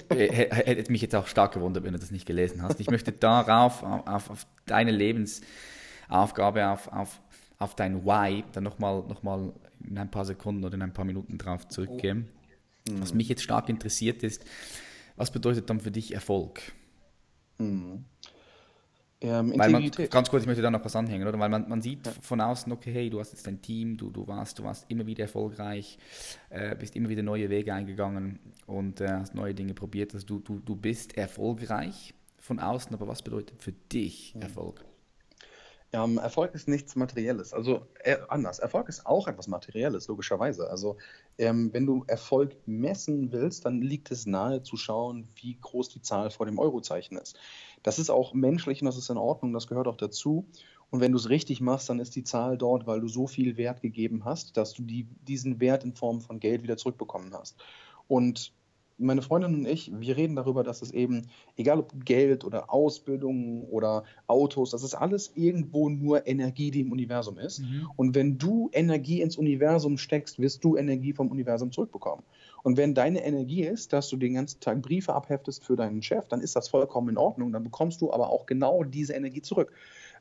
[0.08, 2.80] Äh, hä- Hätte mich jetzt auch stark gewundert, wenn du das nicht gelesen hast.
[2.80, 7.20] Ich möchte darauf, auf, auf deine Lebensaufgabe, auf, auf,
[7.58, 9.52] auf dein Why, dann nochmal noch mal
[9.86, 12.28] in ein paar Sekunden oder in ein paar Minuten drauf zurückgehen.
[12.92, 14.42] Was mich jetzt stark interessiert ist,
[15.16, 16.62] was bedeutet dann für dich Erfolg?
[19.22, 21.38] Ähm, Weil man, ganz kurz, ich möchte da noch was anhängen, oder?
[21.38, 24.26] Weil man, man sieht von außen, okay, hey, du hast jetzt dein Team, du, du,
[24.26, 25.96] warst, du warst immer wieder erfolgreich,
[26.50, 30.12] äh, bist immer wieder neue Wege eingegangen und äh, hast neue Dinge probiert.
[30.12, 34.84] Also du, du, du bist erfolgreich von außen, aber was bedeutet für dich Erfolg?
[35.92, 37.52] Ähm, Erfolg ist nichts Materielles.
[37.52, 38.58] Also äh, anders.
[38.58, 40.70] Erfolg ist auch etwas Materielles, logischerweise.
[40.70, 40.96] Also
[41.36, 46.00] ähm, wenn du Erfolg messen willst, dann liegt es nahe zu schauen, wie groß die
[46.00, 47.38] Zahl vor dem Eurozeichen ist.
[47.82, 50.46] Das ist auch menschlich und das ist in Ordnung, das gehört auch dazu.
[50.90, 53.56] Und wenn du es richtig machst, dann ist die Zahl dort, weil du so viel
[53.56, 57.56] Wert gegeben hast, dass du die, diesen Wert in Form von Geld wieder zurückbekommen hast.
[58.08, 58.52] Und
[58.98, 61.22] meine Freundin und ich, wir reden darüber, dass es eben,
[61.56, 66.92] egal ob Geld oder Ausbildung oder Autos, das ist alles irgendwo nur Energie, die im
[66.92, 67.60] Universum ist.
[67.96, 72.24] Und wenn du Energie ins Universum steckst, wirst du Energie vom Universum zurückbekommen.
[72.62, 76.28] Und wenn deine Energie ist, dass du den ganzen Tag Briefe abheftest für deinen Chef,
[76.28, 77.52] dann ist das vollkommen in Ordnung.
[77.52, 79.72] Dann bekommst du aber auch genau diese Energie zurück.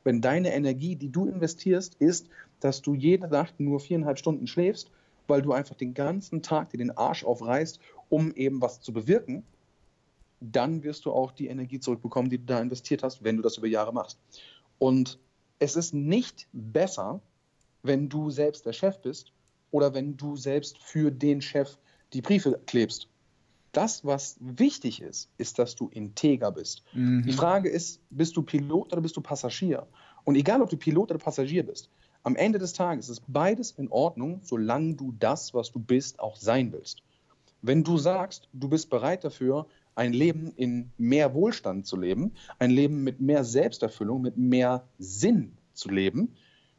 [0.04, 2.28] Wenn deine Energie, die du investierst, ist,
[2.60, 4.90] dass du jede Nacht nur viereinhalb Stunden schläfst,
[5.28, 7.78] weil du einfach den ganzen Tag dir den Arsch aufreißt,
[8.12, 9.42] um eben was zu bewirken,
[10.38, 13.56] dann wirst du auch die Energie zurückbekommen, die du da investiert hast, wenn du das
[13.56, 14.18] über Jahre machst.
[14.78, 15.18] Und
[15.58, 17.22] es ist nicht besser,
[17.82, 19.32] wenn du selbst der Chef bist
[19.70, 21.78] oder wenn du selbst für den Chef
[22.12, 23.08] die Briefe klebst.
[23.72, 26.84] Das, was wichtig ist, ist, dass du integer bist.
[26.92, 29.86] Die Frage ist, bist du Pilot oder bist du Passagier?
[30.24, 31.88] Und egal, ob du Pilot oder Passagier bist,
[32.24, 36.36] am Ende des Tages ist beides in Ordnung, solange du das, was du bist, auch
[36.36, 37.02] sein willst.
[37.62, 42.70] Wenn du sagst, du bist bereit dafür, ein Leben in mehr Wohlstand zu leben, ein
[42.70, 46.34] Leben mit mehr Selbsterfüllung, mit mehr Sinn zu leben,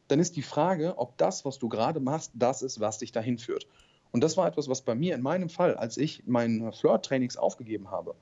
[0.10, 3.38] dann ist die Frage, ob das, was du gerade machst, das ist, was dich dahin
[3.38, 3.66] führt.
[4.12, 7.90] Und das war etwas, was bei mir in meinem Fall, als ich meine Flirt-Trainings aufgegeben
[7.90, 8.14] habe,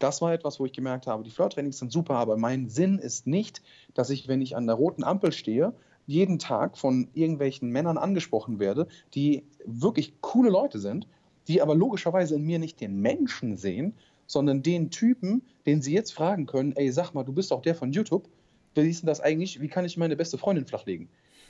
[0.00, 3.28] das war etwas, wo ich gemerkt habe, die Flirt-Trainings sind super, aber mein Sinn ist
[3.28, 3.62] nicht,
[3.94, 5.72] dass ich, wenn ich an der roten Ampel stehe,
[6.06, 11.06] jeden Tag von irgendwelchen Männern angesprochen werde, die wirklich coole Leute sind,
[11.48, 13.94] die aber logischerweise in mir nicht den Menschen sehen,
[14.26, 17.74] sondern den Typen, den sie jetzt fragen können, ey, sag mal, du bist doch der
[17.74, 18.28] von YouTube,
[18.74, 21.08] wie ist denn das eigentlich, wie kann ich meine beste Freundin flachlegen?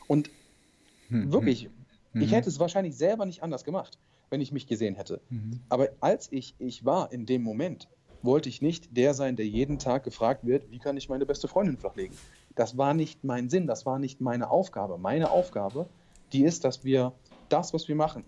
[0.09, 0.31] Und
[1.09, 1.69] wirklich,
[2.15, 3.99] ich hätte es wahrscheinlich selber nicht anders gemacht,
[4.31, 5.21] wenn ich mich gesehen hätte.
[5.69, 7.89] Aber als ich ich war in dem Moment,
[8.23, 11.49] wollte ich nicht der sein, der jeden Tag gefragt wird, wie kann ich meine beste
[11.49, 12.17] Freundin flachlegen?
[12.55, 14.99] Das war nicht mein Sinn, das war nicht meine Aufgabe.
[14.99, 15.89] Meine Aufgabe,
[16.33, 17.13] die ist, dass wir
[17.49, 18.25] das, was wir machen,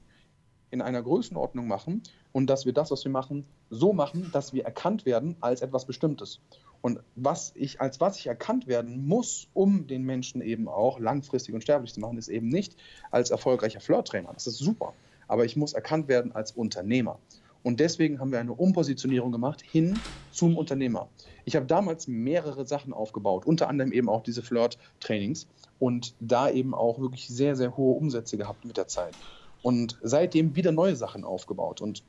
[0.74, 4.64] in einer Größenordnung machen und dass wir das, was wir machen, so machen, dass wir
[4.64, 6.40] erkannt werden als etwas Bestimmtes.
[6.82, 11.54] Und was ich, als was ich erkannt werden muss, um den Menschen eben auch langfristig
[11.54, 12.76] und sterblich zu machen, ist eben nicht
[13.10, 14.32] als erfolgreicher Flirt-Trainer.
[14.34, 14.92] Das ist super.
[15.28, 17.18] Aber ich muss erkannt werden als Unternehmer.
[17.62, 19.98] Und deswegen haben wir eine Umpositionierung gemacht hin
[20.30, 21.08] zum Unternehmer.
[21.46, 25.46] Ich habe damals mehrere Sachen aufgebaut, unter anderem eben auch diese Flirt-Trainings
[25.78, 29.14] und da eben auch wirklich sehr, sehr hohe Umsätze gehabt mit der Zeit.
[29.64, 31.80] Und seitdem wieder neue Sachen aufgebaut.
[31.80, 32.04] Und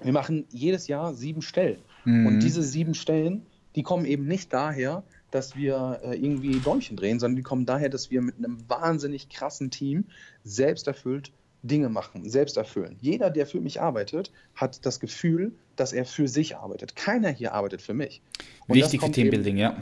[0.00, 1.80] wir machen jedes Jahr sieben Stellen.
[2.04, 7.20] Und diese sieben Stellen, die kommen eben nicht daher, dass wir äh, irgendwie Däumchen drehen,
[7.20, 10.04] sondern die kommen daher, dass wir mit einem wahnsinnig krassen Team
[10.44, 11.32] selbst erfüllt
[11.62, 12.96] Dinge machen, selbst erfüllen.
[13.00, 16.96] Jeder, der für mich arbeitet, hat das Gefühl, dass er für sich arbeitet.
[16.96, 18.22] Keiner hier arbeitet für mich.
[18.66, 19.76] Und Wichtig für Teambuilding, ja.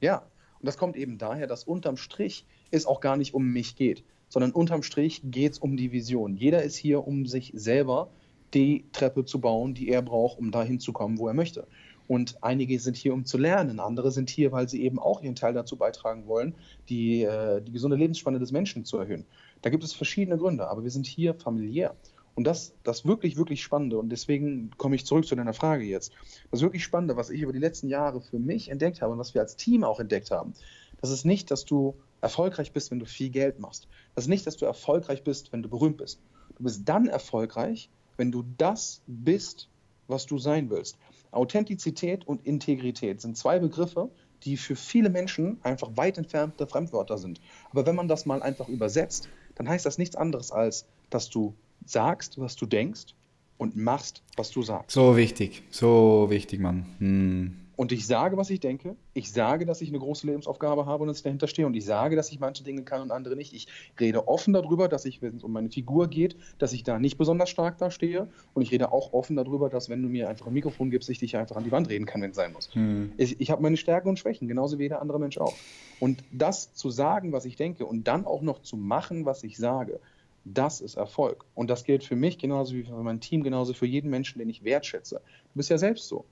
[0.00, 0.22] ja,
[0.58, 4.04] und das kommt eben daher, dass unterm Strich es auch gar nicht um mich geht,
[4.32, 6.36] sondern unterm Strich geht es um die Vision.
[6.38, 8.08] Jeder ist hier, um sich selber
[8.54, 11.66] die Treppe zu bauen, die er braucht, um dahin zu kommen, wo er möchte.
[12.08, 15.34] Und einige sind hier, um zu lernen, andere sind hier, weil sie eben auch ihren
[15.34, 16.54] Teil dazu beitragen wollen,
[16.88, 19.26] die, äh, die gesunde Lebensspanne des Menschen zu erhöhen.
[19.60, 21.94] Da gibt es verschiedene Gründe, aber wir sind hier familiär.
[22.34, 26.10] Und das, das wirklich, wirklich Spannende, und deswegen komme ich zurück zu deiner Frage jetzt.
[26.50, 29.34] Das wirklich Spannende, was ich über die letzten Jahre für mich entdeckt habe und was
[29.34, 30.54] wir als Team auch entdeckt haben,
[31.02, 33.88] das ist nicht, dass du erfolgreich bist, wenn du viel Geld machst.
[34.14, 36.20] Das ist nicht, dass du erfolgreich bist, wenn du berühmt bist.
[36.56, 39.68] Du bist dann erfolgreich, wenn du das bist,
[40.08, 40.96] was du sein willst.
[41.32, 44.10] Authentizität und Integrität sind zwei Begriffe,
[44.44, 47.40] die für viele Menschen einfach weit entfernte Fremdwörter sind.
[47.70, 51.54] Aber wenn man das mal einfach übersetzt, dann heißt das nichts anderes als, dass du
[51.84, 53.14] sagst, was du denkst
[53.58, 54.90] und machst, was du sagst.
[54.90, 56.86] So wichtig, so wichtig, Mann.
[56.98, 57.61] Hm.
[57.82, 58.94] Und ich sage, was ich denke.
[59.12, 61.66] Ich sage, dass ich eine große Lebensaufgabe habe und dass ich dahinter stehe.
[61.66, 63.52] Und ich sage, dass ich manche Dinge kann und andere nicht.
[63.54, 63.66] Ich
[63.98, 67.18] rede offen darüber, dass ich, wenn es um meine Figur geht, dass ich da nicht
[67.18, 68.28] besonders stark dastehe.
[68.54, 71.18] Und ich rede auch offen darüber, dass wenn du mir einfach ein Mikrofon gibst, ich
[71.18, 72.72] dich einfach an die Wand reden kann, wenn es sein muss.
[72.72, 73.14] Hm.
[73.16, 75.54] Ich, ich habe meine Stärken und Schwächen, genauso wie jeder andere Mensch auch.
[75.98, 79.56] Und das zu sagen, was ich denke und dann auch noch zu machen, was ich
[79.56, 79.98] sage,
[80.44, 81.44] das ist Erfolg.
[81.56, 84.48] Und das gilt für mich genauso wie für mein Team, genauso für jeden Menschen, den
[84.48, 85.16] ich wertschätze.
[85.16, 86.24] Du bist ja selbst so.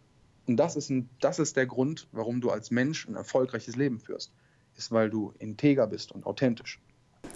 [0.51, 4.01] Und das ist, ein, das ist der Grund, warum du als Mensch ein erfolgreiches Leben
[4.01, 4.33] führst.
[4.77, 6.81] Ist, weil du integer bist und authentisch.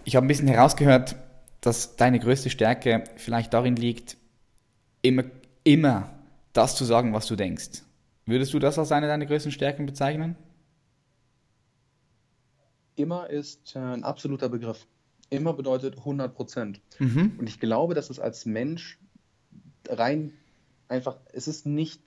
[0.05, 1.15] Ich habe ein bisschen herausgehört,
[1.61, 4.17] dass deine größte Stärke vielleicht darin liegt,
[5.01, 5.23] immer,
[5.63, 6.13] immer
[6.55, 7.85] das zu sagen, was du denkst.
[8.27, 10.35] Würdest du das als eine deiner größten Stärken bezeichnen?
[12.97, 14.89] Immer ist äh, ein absoluter Begriff.
[15.31, 16.81] Immer bedeutet 100 Prozent.
[16.99, 17.37] Mhm.
[17.39, 18.99] Und ich glaube, dass es als Mensch
[19.89, 20.33] rein
[20.89, 22.01] einfach, es ist nicht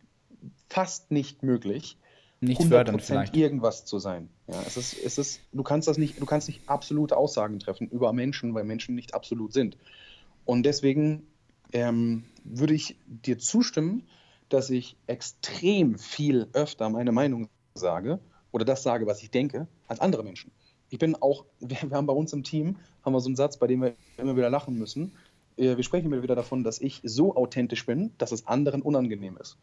[0.70, 1.98] fast nicht möglich,
[2.40, 4.30] nicht 100% irgendwas zu sein.
[4.48, 7.88] Ja, es ist, es ist, du kannst das nicht, du kannst nicht absolute Aussagen treffen
[7.88, 9.78] über Menschen, weil Menschen nicht absolut sind.
[10.46, 11.26] Und deswegen
[11.74, 14.08] ähm, würde ich dir zustimmen,
[14.50, 18.20] dass ich extrem viel öfter meine Meinung sage
[18.52, 20.52] oder das sage, was ich denke, als andere Menschen.
[20.90, 23.58] Ich bin auch, wir, wir haben bei uns im Team, haben wir so einen Satz,
[23.58, 25.14] bei dem wir immer wieder lachen müssen.
[25.58, 29.38] Äh, wir sprechen immer wieder davon, dass ich so authentisch bin, dass es anderen unangenehm
[29.38, 29.58] ist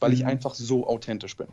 [0.00, 0.28] weil ich mhm.
[0.28, 1.48] einfach so authentisch bin.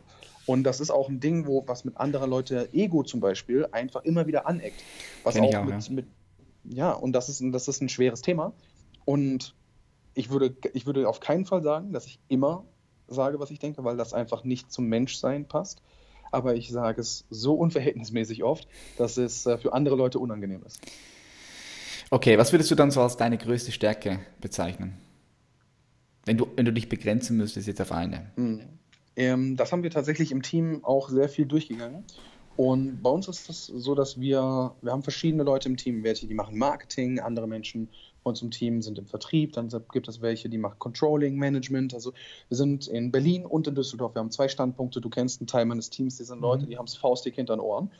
[0.46, 4.04] Und das ist auch ein Ding, wo was mit anderer Leute Ego zum Beispiel einfach
[4.04, 4.82] immer wieder aneckt.
[5.22, 5.92] Was auch, auch, mit, ja.
[5.92, 6.06] mit,
[6.64, 8.52] ja, und das ist, das ist ein schweres Thema.
[9.04, 9.54] Und
[10.14, 12.64] ich würde, ich würde auf keinen Fall sagen, dass ich immer
[13.08, 15.82] sage, was ich denke, weil das einfach nicht zum Menschsein passt.
[16.30, 18.66] Aber ich sage es so unverhältnismäßig oft,
[18.98, 20.80] dass es äh, für andere Leute unangenehm ist.
[22.10, 24.98] Okay, was würdest du dann so als deine größte Stärke bezeichnen?
[26.24, 28.30] Wenn du, wenn du dich begrenzen müsstest jetzt auf eine.
[28.36, 28.60] Mhm.
[29.16, 32.04] Ähm, das haben wir tatsächlich im Team auch sehr viel durchgegangen.
[32.56, 36.26] Und bei uns ist es so, dass wir, wir haben verschiedene Leute im Team, welche
[36.26, 37.88] die machen Marketing, andere Menschen
[38.22, 41.94] bei uns im Team sind im Vertrieb, dann gibt es welche, die machen Controlling, Management.
[41.94, 42.12] Also
[42.48, 45.66] wir sind in Berlin und in Düsseldorf, wir haben zwei Standpunkte, du kennst einen Teil
[45.66, 46.70] meines Teams, die sind Leute, mhm.
[46.70, 47.90] die haben es faustdick hinter den Ohren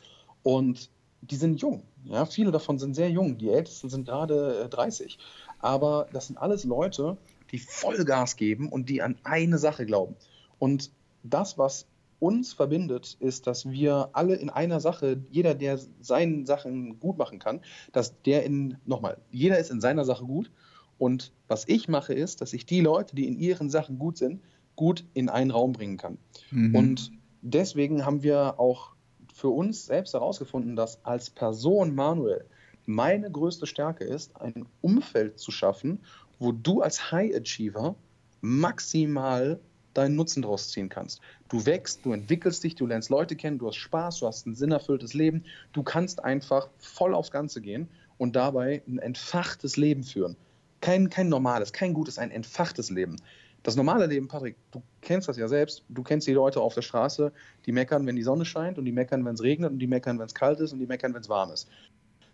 [0.43, 0.89] und
[1.21, 1.83] die sind jung.
[2.05, 5.13] Ja, viele davon sind sehr jung, die ältesten sind gerade 30.
[5.13, 5.19] Äh,
[5.59, 7.17] Aber das sind alles Leute,
[7.51, 10.15] die Vollgas geben und die an eine Sache glauben.
[10.59, 10.91] Und
[11.23, 11.87] das, was
[12.19, 17.39] uns verbindet, ist, dass wir alle in einer Sache, jeder, der seine Sachen gut machen
[17.39, 20.51] kann, dass der in, nochmal, jeder ist in seiner Sache gut.
[20.97, 24.41] Und was ich mache, ist, dass ich die Leute, die in ihren Sachen gut sind,
[24.75, 26.17] gut in einen Raum bringen kann.
[26.51, 26.75] Mhm.
[26.75, 28.95] Und deswegen haben wir auch
[29.33, 32.45] für uns selbst herausgefunden, dass als Person Manuel
[32.85, 35.99] meine größte Stärke ist, ein Umfeld zu schaffen,
[36.39, 37.95] wo du als High Achiever
[38.41, 39.59] maximal
[39.93, 41.21] deinen Nutzen draus ziehen kannst.
[41.49, 44.55] Du wächst, du entwickelst dich, du lernst Leute kennen, du hast Spaß, du hast ein
[44.55, 45.45] sinnerfülltes Leben.
[45.73, 50.35] Du kannst einfach voll aufs Ganze gehen und dabei ein entfachtes Leben führen.
[50.81, 53.15] Kein, kein normales, kein gutes, ein entfachtes Leben.
[53.63, 55.83] Das normale Leben, Patrick, du kennst das ja selbst.
[55.89, 57.31] Du kennst die Leute auf der Straße,
[57.65, 60.19] die meckern, wenn die Sonne scheint und die meckern, wenn es regnet und die meckern,
[60.19, 61.67] wenn es kalt ist und die meckern, wenn es warm ist.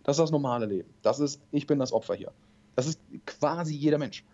[0.02, 0.90] Das ist das normale Leben.
[1.00, 2.32] Das ist, ich bin das Opfer hier.
[2.76, 4.24] Das ist quasi jeder Mensch.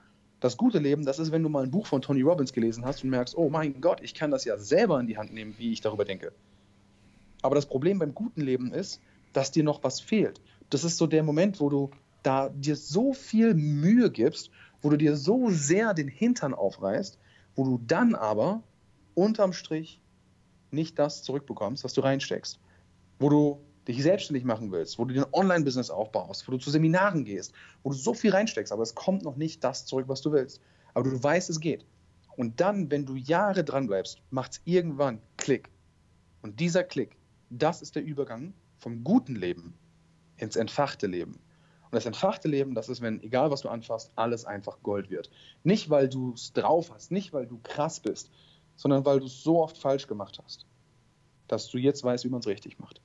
[0.41, 3.03] Das gute Leben, das ist, wenn du mal ein Buch von Tony Robbins gelesen hast
[3.03, 5.73] und merkst, oh mein Gott, ich kann das ja selber in die Hand nehmen, wie
[5.73, 6.33] ich darüber denke.
[7.43, 9.01] Aber das Problem beim guten Leben ist,
[9.33, 10.41] dass dir noch was fehlt.
[10.71, 11.91] Das ist so der Moment, wo du
[12.23, 14.51] da dir so viel Mühe gibst,
[14.83, 17.19] wo du dir so sehr den Hintern aufreißt,
[17.57, 18.63] wo du dann aber
[19.15, 20.01] unterm Strich
[20.71, 22.61] nicht das zurückbekommst, was du reinsteckst.
[23.19, 26.71] Wo du dich selbstständig machen willst, wo du dir ein Online-Business aufbaust, wo du zu
[26.71, 30.21] Seminaren gehst, wo du so viel reinsteckst, aber es kommt noch nicht das zurück, was
[30.21, 30.61] du willst.
[30.95, 31.87] Aber du weißt, es geht.
[32.37, 35.71] Und dann, wenn du Jahre dran bleibst, macht es irgendwann Klick.
[36.43, 37.17] Und dieser Klick,
[37.51, 39.75] das ist der Übergang vom guten Leben
[40.37, 41.33] ins entfachte Leben.
[41.33, 45.31] Und das entfachte Leben, das ist, wenn, egal was du anfasst, alles einfach Gold wird.
[45.65, 48.31] Nicht, weil du es drauf hast, nicht, weil du krass bist,
[48.77, 50.67] sondern weil du es so oft falsch gemacht hast,
[51.49, 53.01] dass du jetzt weißt, wie man es richtig macht.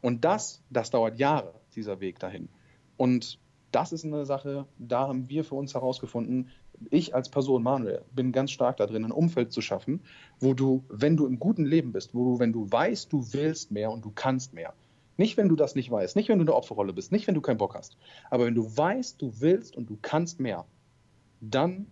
[0.00, 2.48] Und das, das dauert Jahre, dieser Weg dahin.
[2.96, 3.38] Und
[3.72, 6.50] das ist eine Sache, da haben wir für uns herausgefunden,
[6.90, 10.00] ich als Person, Manuel, bin ganz stark da drin, ein Umfeld zu schaffen,
[10.40, 13.70] wo du, wenn du im guten Leben bist, wo du, wenn du weißt, du willst
[13.70, 14.74] mehr und du kannst mehr,
[15.16, 17.40] nicht, wenn du das nicht weißt, nicht, wenn du eine Opferrolle bist, nicht, wenn du
[17.40, 17.96] keinen Bock hast,
[18.30, 20.66] aber wenn du weißt, du willst und du kannst mehr,
[21.40, 21.86] dann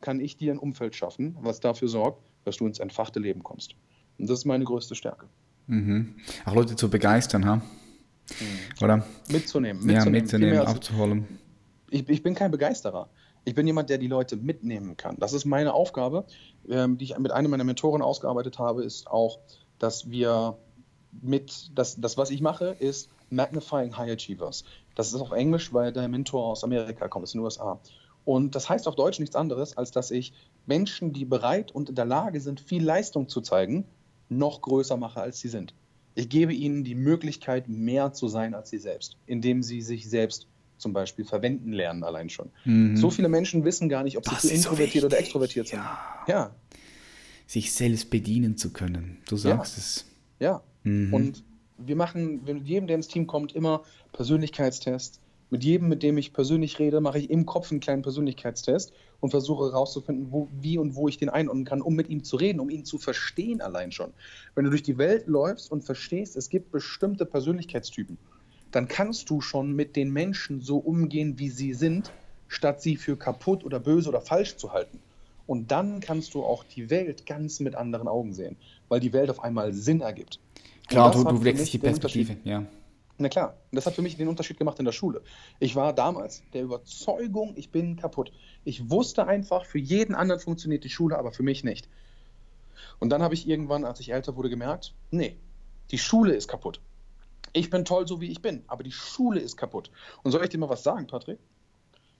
[0.00, 3.74] kann ich dir ein Umfeld schaffen, was dafür sorgt, dass du ins entfachte Leben kommst.
[4.18, 5.26] Und das ist meine größte Stärke.
[5.66, 6.16] Mhm.
[6.44, 7.56] Auch Leute zu begeistern, ha?
[7.56, 7.62] Mhm.
[8.82, 9.06] Oder?
[9.28, 9.84] Mitzunehmen.
[9.84, 11.38] mitzunehmen ja, mitzunehmen, abzuholen.
[11.90, 13.08] Ich, ich bin kein Begeisterer.
[13.44, 15.16] Ich bin jemand, der die Leute mitnehmen kann.
[15.18, 16.24] Das ist meine Aufgabe,
[16.68, 19.38] ähm, die ich mit einem meiner Mentoren ausgearbeitet habe, ist auch,
[19.78, 20.58] dass wir
[21.22, 24.64] mit, das, das was ich mache, ist Magnifying High Achievers.
[24.94, 27.80] Das ist auf Englisch, weil der Mentor aus Amerika kommt, aus den USA.
[28.24, 30.32] Und das heißt auf Deutsch nichts anderes, als dass ich
[30.66, 33.86] Menschen, die bereit und in der Lage sind, viel Leistung zu zeigen,
[34.28, 35.74] noch größer mache, als sie sind.
[36.14, 40.46] Ich gebe ihnen die Möglichkeit, mehr zu sein als sie selbst, indem sie sich selbst
[40.78, 42.50] zum Beispiel verwenden lernen, allein schon.
[42.64, 42.96] Mhm.
[42.96, 45.78] So viele Menschen wissen gar nicht, ob das sie introvertiert so oder extrovertiert sind.
[45.78, 46.24] Ja.
[46.26, 46.56] ja.
[47.46, 49.18] Sich selbst bedienen zu können.
[49.28, 49.80] Du sagst ja.
[49.80, 50.04] es.
[50.38, 50.62] Ja.
[50.82, 51.14] Mhm.
[51.14, 51.44] Und
[51.78, 55.20] wir machen mit jedem, der ins Team kommt, immer Persönlichkeitstests.
[55.50, 59.30] Mit jedem, mit dem ich persönlich rede, mache ich im Kopf einen kleinen Persönlichkeitstest und
[59.30, 62.60] versuche herauszufinden, wo, wie und wo ich den einordnen kann, um mit ihm zu reden,
[62.60, 64.12] um ihn zu verstehen allein schon.
[64.54, 68.18] Wenn du durch die Welt läufst und verstehst, es gibt bestimmte Persönlichkeitstypen,
[68.72, 72.12] dann kannst du schon mit den Menschen so umgehen, wie sie sind,
[72.48, 75.00] statt sie für kaputt oder böse oder falsch zu halten.
[75.46, 78.56] Und dann kannst du auch die Welt ganz mit anderen Augen sehen,
[78.88, 80.40] weil die Welt auf einmal Sinn ergibt.
[80.88, 82.64] Klar, du, du wechselst die Perspektive, ja.
[83.18, 85.22] Na klar, das hat für mich den Unterschied gemacht in der Schule.
[85.58, 88.30] Ich war damals der Überzeugung, ich bin kaputt.
[88.64, 91.88] Ich wusste einfach, für jeden anderen funktioniert die Schule, aber für mich nicht.
[92.98, 95.36] Und dann habe ich irgendwann, als ich älter wurde, gemerkt, nee,
[95.90, 96.80] die Schule ist kaputt.
[97.52, 99.90] Ich bin toll, so wie ich bin, aber die Schule ist kaputt.
[100.22, 101.38] Und soll ich dir mal was sagen, Patrick?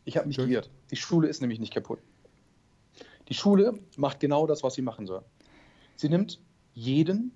[0.07, 0.49] Ich habe mich okay.
[0.49, 0.71] geirrt.
[0.91, 1.99] Die Schule ist nämlich nicht kaputt.
[3.29, 5.23] Die Schule macht genau das, was sie machen soll.
[5.97, 6.41] Sie nimmt
[6.75, 7.33] jeden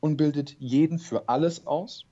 [0.00, 2.06] und bildet jeden für alles aus,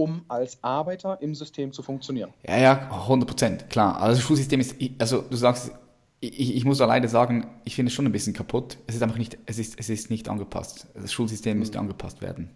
[0.00, 2.32] um als Arbeiter im System zu funktionieren.
[2.48, 4.00] Ja, ja, 100 Prozent, klar.
[4.00, 5.72] Also das Schulsystem ist, also du sagst,
[6.20, 8.78] ich, ich muss leider sagen, ich finde es schon ein bisschen kaputt.
[8.86, 10.86] Es ist einfach nicht, es ist, es ist nicht angepasst.
[10.94, 11.82] Das Schulsystem müsste mhm.
[11.82, 12.48] angepasst werden.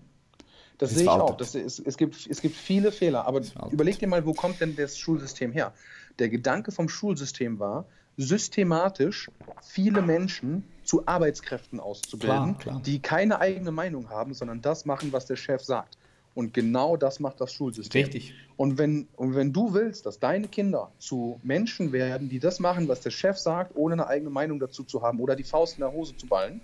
[0.79, 1.37] Das, sehe ich auch.
[1.37, 4.75] Das ist, es, gibt, es gibt viele Fehler, aber überleg dir mal, wo kommt denn
[4.75, 5.75] das Schulsystem her?
[6.19, 7.85] Der Gedanke vom Schulsystem war,
[8.17, 9.31] systematisch
[9.63, 12.83] viele Menschen zu Arbeitskräften auszubilden, klar, klar.
[12.85, 15.99] die keine eigene Meinung haben, sondern das machen, was der Chef sagt.
[16.35, 18.05] Und genau das macht das Schulsystem.
[18.05, 18.35] Richtig.
[18.57, 22.89] Und wenn, und wenn du willst, dass deine Kinder zu Menschen werden, die das machen,
[22.89, 25.81] was der Chef sagt, ohne eine eigene Meinung dazu zu haben oder die Faust in
[25.81, 26.61] der Hose zu ballen,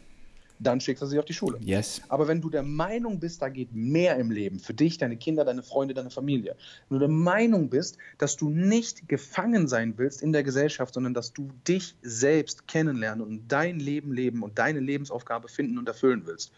[0.61, 1.59] dann schickst du sie auf die Schule.
[1.61, 2.03] Yes.
[2.09, 5.45] Aber wenn du der Meinung bist, da geht mehr im Leben für dich, deine Kinder,
[5.45, 6.55] deine Freunde, deine Familie,
[6.89, 11.15] wenn du der Meinung bist, dass du nicht gefangen sein willst in der Gesellschaft, sondern
[11.15, 16.23] dass du dich selbst kennenlernen und dein Leben leben und deine Lebensaufgabe finden und erfüllen
[16.27, 16.53] willst,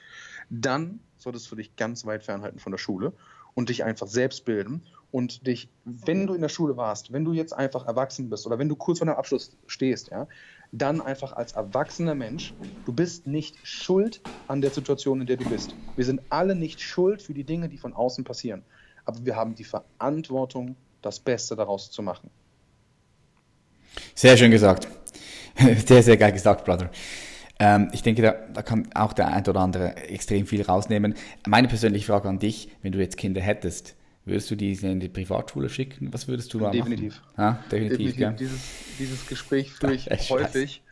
[0.51, 3.13] dann solltest du dich ganz weit fernhalten von der Schule
[3.55, 7.33] und dich einfach selbst bilden und dich, wenn du in der Schule warst, wenn du
[7.33, 10.27] jetzt einfach erwachsen bist oder wenn du kurz vor deinem Abschluss stehst, ja,
[10.73, 12.55] dann einfach als erwachsener Mensch,
[12.87, 15.75] du bist nicht schuld an der Situation, in der du bist.
[15.97, 18.63] Wir sind alle nicht schuld für die Dinge, die von außen passieren.
[19.05, 22.31] Aber wir haben die Verantwortung, das Beste daraus zu machen.
[24.15, 24.89] Sehr schön gesagt.
[25.87, 26.91] Sehr, sehr geil gesagt, Brother.
[27.59, 31.15] Ähm, ich denke, da, da, kann auch der ein oder andere extrem viel rausnehmen.
[31.47, 35.09] Meine persönliche Frage an dich, wenn du jetzt Kinder hättest, Würdest du die in die
[35.09, 36.13] Privatschule schicken?
[36.13, 37.21] Was würdest du da definitiv.
[37.21, 37.35] machen?
[37.39, 38.17] Ja, definitiv.
[38.17, 38.37] definitiv.
[38.39, 38.61] Dieses,
[38.99, 40.83] dieses Gespräch führe ich häufig.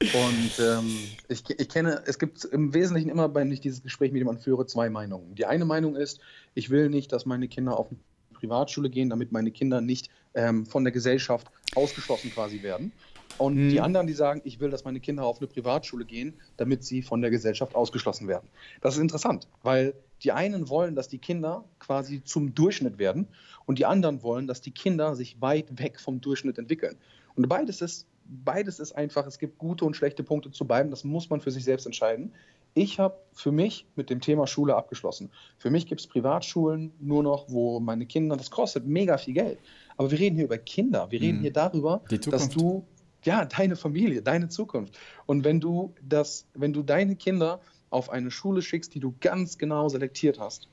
[0.00, 0.96] Und ähm,
[1.28, 4.64] ich, ich kenne, es gibt im Wesentlichen immer, wenn ich dieses Gespräch mit jemandem führe,
[4.64, 5.34] zwei Meinungen.
[5.34, 6.20] Die eine Meinung ist,
[6.54, 7.98] ich will nicht, dass meine Kinder auf eine
[8.32, 12.92] Privatschule gehen, damit meine Kinder nicht ähm, von der Gesellschaft ausgeschlossen quasi werden.
[13.40, 13.68] Und hm.
[13.70, 17.00] die anderen, die sagen, ich will, dass meine Kinder auf eine Privatschule gehen, damit sie
[17.00, 18.46] von der Gesellschaft ausgeschlossen werden.
[18.82, 23.28] Das ist interessant, weil die einen wollen, dass die Kinder quasi zum Durchschnitt werden
[23.64, 26.96] und die anderen wollen, dass die Kinder sich weit weg vom Durchschnitt entwickeln.
[27.34, 31.04] Und beides ist, beides ist einfach, es gibt gute und schlechte Punkte zu beiden, das
[31.04, 32.34] muss man für sich selbst entscheiden.
[32.74, 35.30] Ich habe für mich mit dem Thema Schule abgeschlossen.
[35.56, 39.58] Für mich gibt es Privatschulen nur noch, wo meine Kinder, das kostet mega viel Geld.
[39.96, 41.10] Aber wir reden hier über Kinder.
[41.10, 41.42] Wir reden mhm.
[41.42, 42.84] hier darüber, dass du,
[43.24, 44.98] ja, deine Familie, deine Zukunft.
[45.26, 47.60] Und wenn du das, wenn du deine Kinder
[47.90, 50.68] auf eine Schule schickst, die du ganz genau selektiert hast.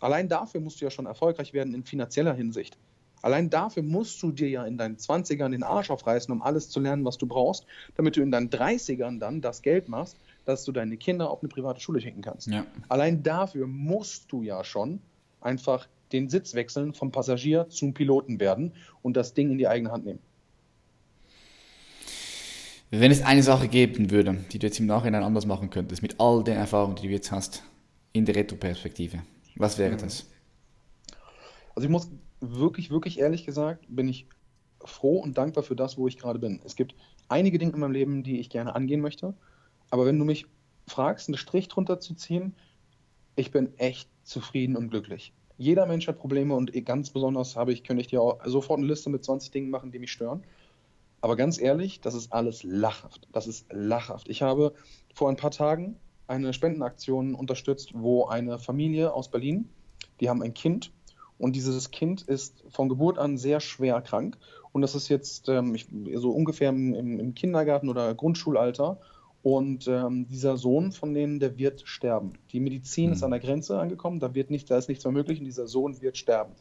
[0.00, 2.78] Allein dafür musst du ja schon erfolgreich werden in finanzieller Hinsicht.
[3.20, 6.78] Allein dafür musst du dir ja in deinen 20ern den Arsch aufreißen, um alles zu
[6.78, 10.70] lernen, was du brauchst, damit du in deinen 30ern dann das Geld machst, dass du
[10.70, 12.46] deine Kinder auf eine private Schule schicken kannst.
[12.46, 12.64] Ja.
[12.88, 15.00] Allein dafür musst du ja schon
[15.40, 18.72] einfach den Sitz wechseln, vom Passagier zum Piloten werden
[19.02, 20.20] und das Ding in die eigene Hand nehmen.
[22.90, 26.18] Wenn es eine Sache geben würde, die du jetzt im Nachhinein anders machen könntest, mit
[26.18, 27.62] all den Erfahrungen, die du jetzt hast,
[28.14, 29.22] in der Retro-Perspektive,
[29.56, 30.30] was wäre das?
[31.74, 32.10] Also ich muss
[32.40, 34.26] wirklich, wirklich ehrlich gesagt, bin ich
[34.84, 36.60] froh und dankbar für das, wo ich gerade bin.
[36.64, 36.94] Es gibt
[37.28, 39.34] einige Dinge in meinem Leben, die ich gerne angehen möchte.
[39.90, 40.46] Aber wenn du mich
[40.86, 42.54] fragst, einen Strich drunter zu ziehen,
[43.36, 45.34] ich bin echt zufrieden und glücklich.
[45.58, 48.86] Jeder Mensch hat Probleme und ganz besonders habe ich, könnte ich dir auch sofort eine
[48.86, 50.42] Liste mit 20 Dingen machen, die mich stören.
[51.20, 53.28] Aber ganz ehrlich, das ist alles lachhaft.
[53.32, 54.28] Das ist lachhaft.
[54.28, 54.74] Ich habe
[55.14, 55.96] vor ein paar Tagen
[56.26, 59.68] eine Spendenaktion unterstützt, wo eine Familie aus Berlin,
[60.20, 60.92] die haben ein Kind
[61.38, 64.36] und dieses Kind ist von Geburt an sehr schwer krank.
[64.72, 68.98] Und das ist jetzt ähm, ich, so ungefähr im, im, Kindergarten oder Grundschulalter.
[69.42, 72.32] Und ähm, dieser Sohn von denen, der wird sterben.
[72.52, 73.12] Die Medizin Mhm.
[73.12, 75.68] ist an der Grenze angekommen, da, wird nicht, da ist nichts mehr möglich und dieser
[75.68, 76.52] Sohn wird sterben.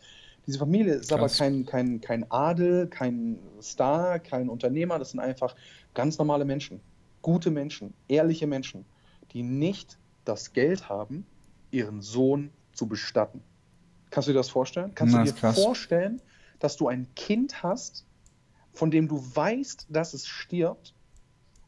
[0.47, 4.97] Diese Familie ist aber kein, kein, kein Adel, kein Star, kein Unternehmer.
[4.97, 5.55] Das sind einfach
[5.93, 6.79] ganz normale Menschen.
[7.21, 8.85] Gute Menschen, ehrliche Menschen,
[9.33, 11.25] die nicht das Geld haben,
[11.71, 13.43] ihren Sohn zu bestatten.
[14.09, 14.93] Kannst du dir das vorstellen?
[14.95, 15.61] Kannst Na, du dir krass.
[15.61, 16.21] vorstellen,
[16.59, 18.05] dass du ein Kind hast,
[18.71, 20.93] von dem du weißt, dass es stirbt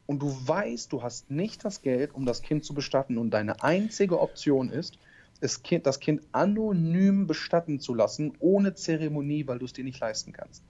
[0.06, 3.62] und du weißt, du hast nicht das Geld, um das Kind zu bestatten und deine
[3.62, 4.98] einzige Option ist,
[5.40, 10.00] es kind, das Kind anonym bestatten zu lassen, ohne Zeremonie, weil du es dir nicht
[10.00, 10.62] leisten kannst.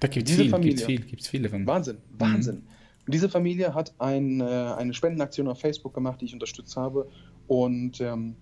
[0.00, 0.74] Da gibt es viel, Familie.
[0.74, 1.66] gibt's viel, viele von.
[1.66, 2.62] Wahnsinn, Wahnsinn.
[3.06, 7.08] Und diese Familie hat ein, äh, eine Spendenaktion auf Facebook gemacht, die ich unterstützt habe.
[7.46, 8.36] Und ähm,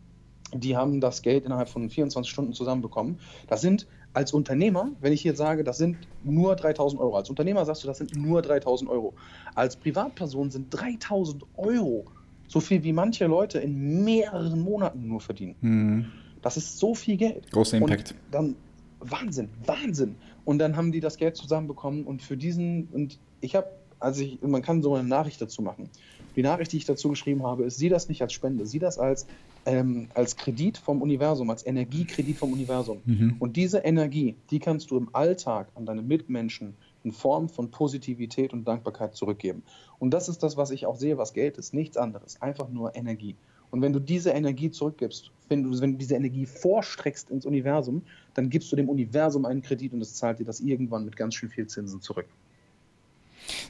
[0.54, 3.18] die haben das Geld innerhalb von 24 Stunden zusammenbekommen.
[3.48, 7.16] Das sind als Unternehmer, wenn ich hier sage, das sind nur 3000 Euro.
[7.16, 9.14] Als Unternehmer sagst du, das sind nur 3000 Euro.
[9.54, 12.04] Als Privatperson sind 3000 Euro
[12.49, 15.57] so viel wie manche Leute in mehreren Monaten nur verdienen.
[15.61, 16.07] Mhm.
[16.43, 17.51] Das ist so viel Geld.
[17.51, 18.11] Großer Impact.
[18.11, 18.57] Und dann
[19.01, 20.16] Wahnsinn, Wahnsinn.
[20.45, 23.68] Und dann haben die das Geld zusammenbekommen und für diesen und ich habe,
[24.01, 25.88] also ich, man kann so eine Nachricht dazu machen.
[26.34, 28.99] Die Nachricht, die ich dazu geschrieben habe, ist, sieh das nicht als Spende, sieh das
[28.99, 29.26] als
[29.64, 33.01] ähm, als Kredit vom Universum, als Energiekredit vom Universum.
[33.05, 33.36] Mhm.
[33.38, 36.74] Und diese Energie, die kannst du im Alltag an deine Mitmenschen
[37.05, 39.62] in Form von Positivität und Dankbarkeit zurückgeben.
[39.98, 41.74] Und das ist das, was ich auch sehe, was Geld ist.
[41.74, 42.40] Nichts anderes.
[42.40, 43.36] Einfach nur Energie.
[43.70, 48.03] Und wenn du diese Energie zurückgibst, wenn du, wenn du diese Energie vorstreckst ins Universum,
[48.34, 51.34] dann gibst du dem Universum einen Kredit und es zahlt dir das irgendwann mit ganz
[51.34, 52.26] schön viel Zinsen zurück.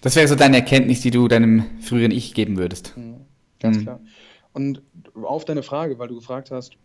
[0.00, 2.94] Das wäre so deine Erkenntnis, die du deinem früheren Ich geben würdest.
[3.60, 3.82] Ganz Mhm.
[3.82, 4.00] klar.
[4.52, 4.82] Und
[5.22, 6.76] auf deine Frage, weil du gefragt hast,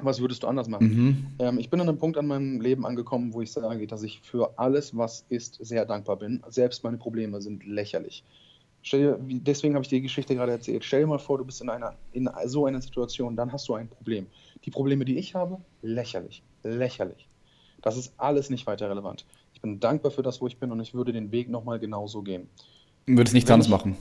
[0.00, 0.88] was würdest du anders machen?
[0.88, 1.26] Mhm.
[1.38, 4.20] Ähm, ich bin an einem Punkt an meinem Leben angekommen, wo ich sage, dass ich
[4.20, 6.42] für alles, was ist, sehr dankbar bin.
[6.48, 8.22] Selbst meine Probleme sind lächerlich.
[8.82, 10.84] Stell dir, deswegen habe ich dir die Geschichte gerade erzählt.
[10.84, 13.74] Stell dir mal vor, du bist in, einer, in so einer Situation, dann hast du
[13.74, 14.26] ein Problem.
[14.64, 16.42] Die Probleme, die ich habe, lächerlich.
[16.62, 17.26] Lächerlich.
[17.82, 19.24] Das ist alles nicht weiter relevant.
[19.54, 22.22] Ich bin dankbar für das, wo ich bin und ich würde den Weg nochmal genauso
[22.22, 22.48] gehen.
[23.06, 23.96] Würdest nichts Wenn anderes ich- machen.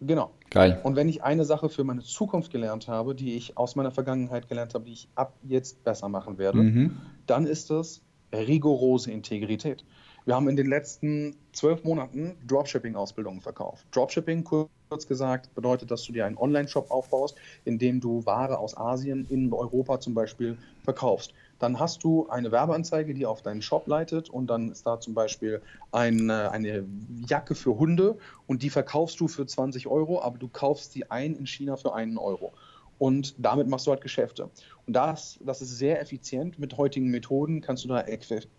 [0.00, 0.30] Genau.
[0.50, 0.80] Geil.
[0.84, 4.48] Und wenn ich eine Sache für meine Zukunft gelernt habe, die ich aus meiner Vergangenheit
[4.48, 6.96] gelernt habe, die ich ab jetzt besser machen werde, Mhm.
[7.26, 9.84] dann ist es rigorose Integrität.
[10.24, 13.86] Wir haben in den letzten zwölf Monaten Dropshipping-Ausbildungen verkauft.
[13.92, 18.76] Dropshipping, kurz gesagt, bedeutet, dass du dir einen Online-Shop aufbaust, in dem du Ware aus
[18.76, 21.32] Asien in Europa zum Beispiel verkaufst.
[21.58, 25.14] Dann hast du eine Werbeanzeige, die auf deinen Shop leitet und dann ist da zum
[25.14, 26.84] Beispiel ein, äh, eine
[27.26, 31.34] Jacke für Hunde und die verkaufst du für 20 Euro, aber du kaufst sie ein
[31.34, 32.52] in China für einen Euro.
[32.98, 34.48] Und damit machst du halt Geschäfte.
[34.86, 36.58] Und das, das ist sehr effizient.
[36.58, 38.04] Mit heutigen Methoden kannst du da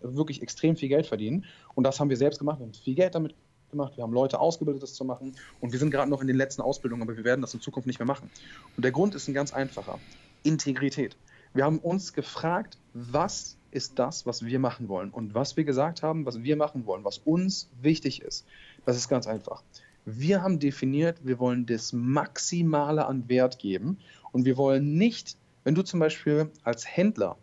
[0.00, 1.44] wirklich extrem viel Geld verdienen.
[1.74, 2.60] Und das haben wir selbst gemacht.
[2.60, 3.34] Wir haben viel Geld damit
[3.70, 3.96] gemacht.
[3.96, 5.34] Wir haben Leute ausgebildet, das zu machen.
[5.60, 7.86] Und wir sind gerade noch in den letzten Ausbildungen, aber wir werden das in Zukunft
[7.86, 8.30] nicht mehr machen.
[8.76, 9.98] Und der Grund ist ein ganz einfacher.
[10.44, 11.16] Integrität.
[11.54, 15.10] Wir haben uns gefragt, was ist das, was wir machen wollen?
[15.10, 18.46] Und was wir gesagt haben, was wir machen wollen, was uns wichtig ist,
[18.84, 19.62] das ist ganz einfach.
[20.04, 23.98] Wir haben definiert, wir wollen das Maximale an Wert geben
[24.32, 27.36] und wir wollen nicht, wenn du zum Beispiel als Händler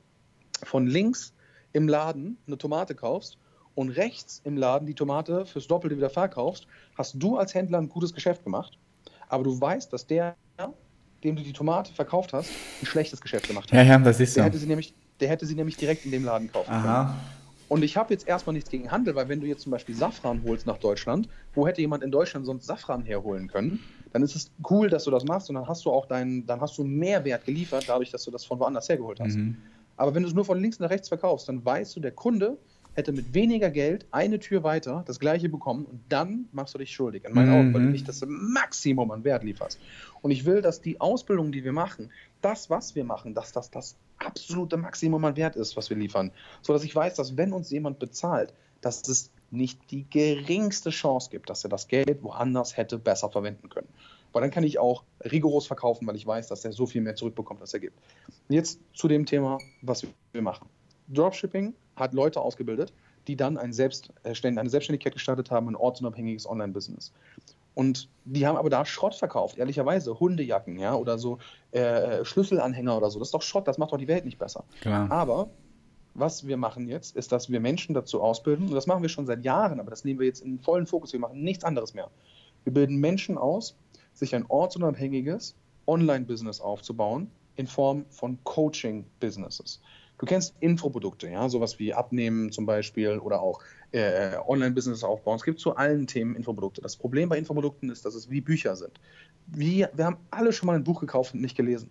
[0.63, 1.33] von links
[1.73, 3.37] im Laden eine Tomate kaufst
[3.75, 6.65] und rechts im Laden die Tomate fürs Doppelte wieder verkaufst,
[6.97, 8.79] hast du als Händler ein gutes Geschäft gemacht,
[9.27, 10.35] aber du weißt, dass der,
[11.25, 12.49] dem du die Tomate verkauft hast,
[12.81, 13.77] ein schlechtes Geschäft gemacht hat.
[13.77, 14.39] Ja, ja, das ist so.
[14.39, 16.85] Der hätte sie nämlich, der hätte sie nämlich direkt in dem Laden kaufen können.
[16.85, 17.15] Aha.
[17.67, 20.43] Und ich habe jetzt erstmal nichts gegen Handel, weil wenn du jetzt zum Beispiel Safran
[20.43, 23.79] holst nach Deutschland, wo hätte jemand in Deutschland sonst Safran herholen können,
[24.13, 26.61] dann ist es cool, dass du das machst und dann hast du auch deinen, dann
[26.61, 29.35] hast du Mehrwert geliefert, dadurch, dass du das von woanders hergeholt hast.
[29.35, 29.57] Mhm.
[29.97, 32.57] Aber wenn du es nur von links nach rechts verkaufst, dann weißt du, der Kunde
[32.95, 36.91] hätte mit weniger Geld eine Tür weiter das gleiche bekommen und dann machst du dich
[36.91, 37.53] schuldig, in meinen Mhm.
[37.53, 39.79] Augen, weil du nicht das Maximum an Wert lieferst.
[40.21, 43.69] Und ich will, dass die Ausbildung, die wir machen, das, was wir machen, dass das
[43.69, 46.31] das absolute Maximum an Wert ist, was wir liefern.
[46.61, 51.29] So dass ich weiß, dass wenn uns jemand bezahlt, dass es nicht die geringste Chance
[51.29, 53.87] gibt, dass er das Geld woanders hätte besser verwenden können.
[54.31, 57.15] Weil dann kann ich auch rigoros verkaufen, weil ich weiß, dass er so viel mehr
[57.15, 57.97] zurückbekommt, als er gibt.
[58.49, 60.67] Jetzt zu dem Thema, was wir machen.
[61.07, 62.93] Dropshipping hat Leute ausgebildet,
[63.27, 67.11] die dann ein Selbst, eine Selbstständigkeit gestartet haben, ein ortsunabhängiges Online-Business.
[67.73, 70.19] Und die haben aber da Schrott verkauft, ehrlicherweise.
[70.19, 71.39] Hundejacken, ja, oder so
[71.71, 73.19] äh, Schlüsselanhänger oder so.
[73.19, 74.63] Das ist doch Schrott, das macht doch die Welt nicht besser.
[74.79, 75.11] Klar.
[75.11, 75.49] Aber
[76.13, 79.25] was wir machen jetzt, ist, dass wir Menschen dazu ausbilden, und das machen wir schon
[79.25, 82.09] seit Jahren, aber das nehmen wir jetzt in vollen Fokus, wir machen nichts anderes mehr.
[82.63, 83.75] Wir bilden Menschen aus,
[84.13, 85.55] sich ein ortsunabhängiges
[85.87, 89.81] Online-Business aufzubauen in Form von Coaching-Businesses.
[90.17, 93.61] Du kennst Infoprodukte, ja, sowas wie Abnehmen zum Beispiel oder auch
[93.91, 95.35] äh, Online-Business aufbauen.
[95.35, 96.81] Es gibt zu allen Themen Infoprodukte.
[96.81, 98.99] Das Problem bei Infoprodukten ist, dass es wie Bücher sind.
[99.47, 101.89] Wir, wir haben alle schon mal ein Buch gekauft und nicht gelesen.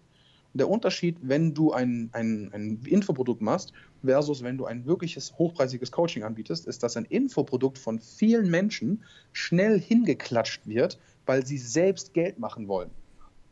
[0.55, 3.73] Der Unterschied, wenn du ein, ein, ein Infoprodukt machst
[4.05, 9.03] versus wenn du ein wirkliches hochpreisiges Coaching anbietest, ist, dass ein Infoprodukt von vielen Menschen
[9.33, 12.91] schnell hingeklatscht wird, weil sie selbst Geld machen wollen.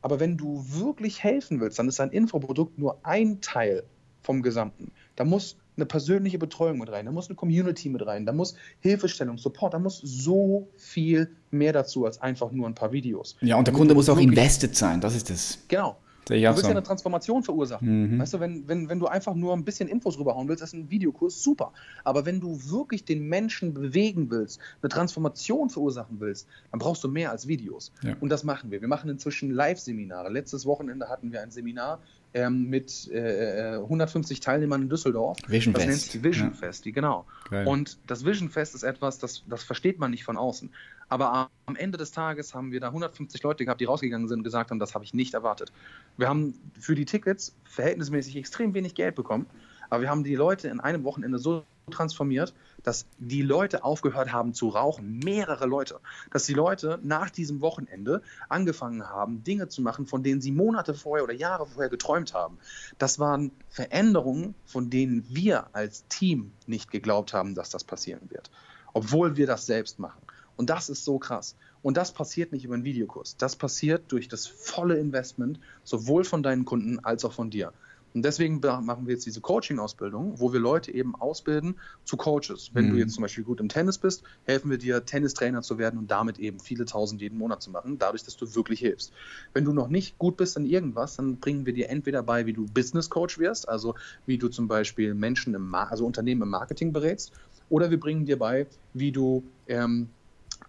[0.00, 3.82] Aber wenn du wirklich helfen willst, dann ist ein Infoprodukt nur ein Teil
[4.22, 4.92] vom Gesamten.
[5.16, 8.54] Da muss eine persönliche Betreuung mit rein, da muss eine Community mit rein, da muss
[8.80, 13.36] Hilfestellung, Support, da muss so viel mehr dazu als einfach nur ein paar Videos.
[13.40, 15.58] Ja, und der Kunde muss auch invested sein, das ist es.
[15.68, 15.96] Genau.
[16.26, 16.66] Du willst so.
[16.66, 18.14] ja eine Transformation verursachen.
[18.14, 18.18] Mhm.
[18.20, 20.90] Weißt du, wenn, wenn, wenn du einfach nur ein bisschen Infos rüberhauen willst, ist ein
[20.90, 21.72] Videokurs super.
[22.04, 27.08] Aber wenn du wirklich den Menschen bewegen willst, eine Transformation verursachen willst, dann brauchst du
[27.08, 27.92] mehr als Videos.
[28.02, 28.16] Ja.
[28.20, 28.80] Und das machen wir.
[28.80, 30.30] Wir machen inzwischen Live-Seminare.
[30.30, 32.00] Letztes Wochenende hatten wir ein Seminar
[32.34, 35.38] ähm, mit äh, 150 äh, Teilnehmern in Düsseldorf.
[35.46, 35.90] Vision das Fest.
[35.90, 36.54] nennt sich Vision ja.
[36.54, 37.26] Fest, genau.
[37.50, 37.66] Geil.
[37.66, 40.70] Und das Vision Fest ist etwas, das, das versteht man nicht von außen.
[41.12, 44.44] Aber am Ende des Tages haben wir da 150 Leute gehabt, die rausgegangen sind und
[44.44, 45.70] gesagt haben, das habe ich nicht erwartet.
[46.16, 49.44] Wir haben für die Tickets verhältnismäßig extrem wenig Geld bekommen,
[49.90, 54.54] aber wir haben die Leute in einem Wochenende so transformiert, dass die Leute aufgehört haben
[54.54, 56.00] zu rauchen, mehrere Leute,
[56.30, 60.94] dass die Leute nach diesem Wochenende angefangen haben, Dinge zu machen, von denen sie Monate
[60.94, 62.56] vorher oder Jahre vorher geträumt haben.
[62.96, 68.50] Das waren Veränderungen, von denen wir als Team nicht geglaubt haben, dass das passieren wird,
[68.94, 70.22] obwohl wir das selbst machen.
[70.62, 71.56] Und das ist so krass.
[71.82, 73.36] Und das passiert nicht über einen Videokurs.
[73.36, 77.72] Das passiert durch das volle Investment, sowohl von deinen Kunden als auch von dir.
[78.14, 82.70] Und deswegen machen wir jetzt diese Coaching-Ausbildung, wo wir Leute eben ausbilden zu Coaches.
[82.74, 82.90] Wenn mhm.
[82.92, 86.12] du jetzt zum Beispiel gut im Tennis bist, helfen wir dir, Tennistrainer zu werden und
[86.12, 89.12] damit eben viele tausend jeden Monat zu machen, dadurch, dass du wirklich hilfst.
[89.52, 92.52] Wenn du noch nicht gut bist in irgendwas, dann bringen wir dir entweder bei, wie
[92.52, 93.96] du Business Coach wirst, also
[94.26, 97.32] wie du zum Beispiel Menschen im, also Unternehmen im Marketing berätst,
[97.68, 100.08] oder wir bringen dir bei, wie du ähm,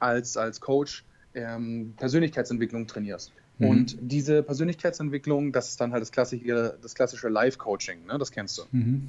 [0.04, 3.32] als, als Coach ähm, Persönlichkeitsentwicklung trainierst.
[3.58, 3.68] Mhm.
[3.68, 8.18] Und diese Persönlichkeitsentwicklung, das ist dann halt das klassische, das klassische Life-Coaching, ne?
[8.18, 8.64] das kennst du.
[8.72, 9.08] Mhm.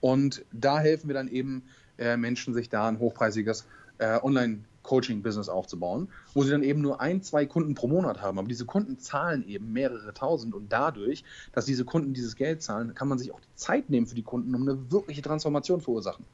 [0.00, 1.62] Und da helfen wir dann eben
[1.98, 3.66] äh, Menschen, sich da ein hochpreisiges
[3.98, 8.38] äh, Online-Coaching-Business aufzubauen, wo sie dann eben nur ein, zwei Kunden pro Monat haben.
[8.38, 12.94] Aber diese Kunden zahlen eben mehrere tausend und dadurch, dass diese Kunden dieses Geld zahlen,
[12.94, 16.24] kann man sich auch die Zeit nehmen für die Kunden, um eine wirkliche Transformation verursachen.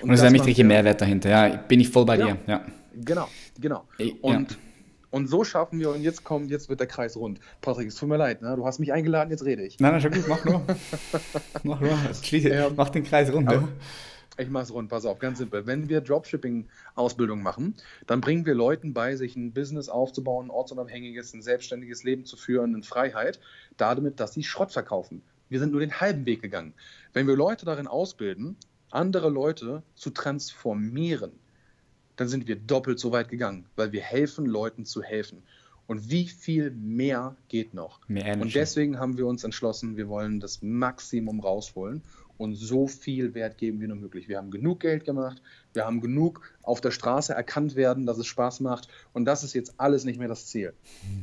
[0.00, 2.30] Und, und es ist ein richtiger Mehrwert dahinter, ja, bin ich voll bei genau.
[2.30, 2.38] dir.
[2.46, 2.66] Ja.
[2.94, 3.28] Genau,
[3.60, 3.84] genau.
[4.20, 4.56] Und, ja.
[5.10, 7.40] und so schaffen wir, und jetzt kommt, jetzt wird der Kreis rund.
[7.60, 8.54] Patrick, es tut mir leid, ne?
[8.56, 9.78] du hast mich eingeladen, jetzt rede ich.
[9.80, 10.62] Nein, nein, schon gut, mach nur.
[11.62, 12.70] mach nur, schließe, ja.
[12.74, 13.48] mach den Kreis rund.
[13.48, 13.68] Aber,
[14.38, 15.66] ich mach's rund, pass auf, ganz simpel.
[15.66, 17.74] Wenn wir Dropshipping-Ausbildung machen,
[18.06, 22.36] dann bringen wir Leuten bei, sich ein Business aufzubauen, ein ortsunabhängiges, ein selbstständiges Leben zu
[22.36, 23.40] führen, in Freiheit,
[23.76, 25.22] damit, dass sie Schrott verkaufen.
[25.50, 26.72] Wir sind nur den halben Weg gegangen.
[27.12, 28.56] Wenn wir Leute darin ausbilden,
[28.94, 31.32] andere Leute zu transformieren,
[32.16, 35.42] dann sind wir doppelt so weit gegangen, weil wir helfen Leuten zu helfen.
[35.86, 38.00] Und wie viel mehr geht noch?
[38.08, 42.02] Mehr und deswegen haben wir uns entschlossen, wir wollen das Maximum rausholen
[42.38, 44.28] und so viel Wert geben wie nur möglich.
[44.28, 45.42] Wir haben genug Geld gemacht,
[45.74, 49.54] wir haben genug auf der Straße erkannt werden, dass es Spaß macht und das ist
[49.54, 50.72] jetzt alles nicht mehr das Ziel.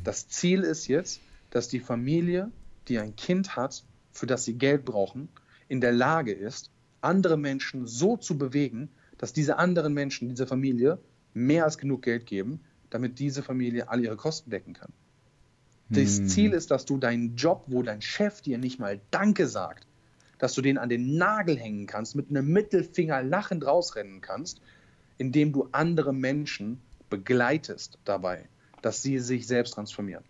[0.03, 2.51] Das Ziel ist jetzt, dass die Familie,
[2.88, 5.30] die ein Kind hat, für das sie Geld brauchen,
[5.67, 6.70] in der Lage ist,
[7.02, 11.00] andere Menschen so zu bewegen, dass diese anderen Menschen, diese Familie,
[11.34, 14.91] mehr als genug Geld geben, damit diese Familie all ihre Kosten decken kann.
[15.89, 16.28] Das hm.
[16.28, 19.88] Ziel ist, dass du deinen Job, wo dein Chef dir nicht mal Danke sagt,
[20.38, 24.62] dass du den an den Nagel hängen kannst, mit einem Mittelfinger lachend rausrennen kannst,
[25.18, 26.80] indem du andere Menschen
[27.10, 28.47] begleitest dabei,
[28.82, 30.24] dass sie sich selbst transformieren.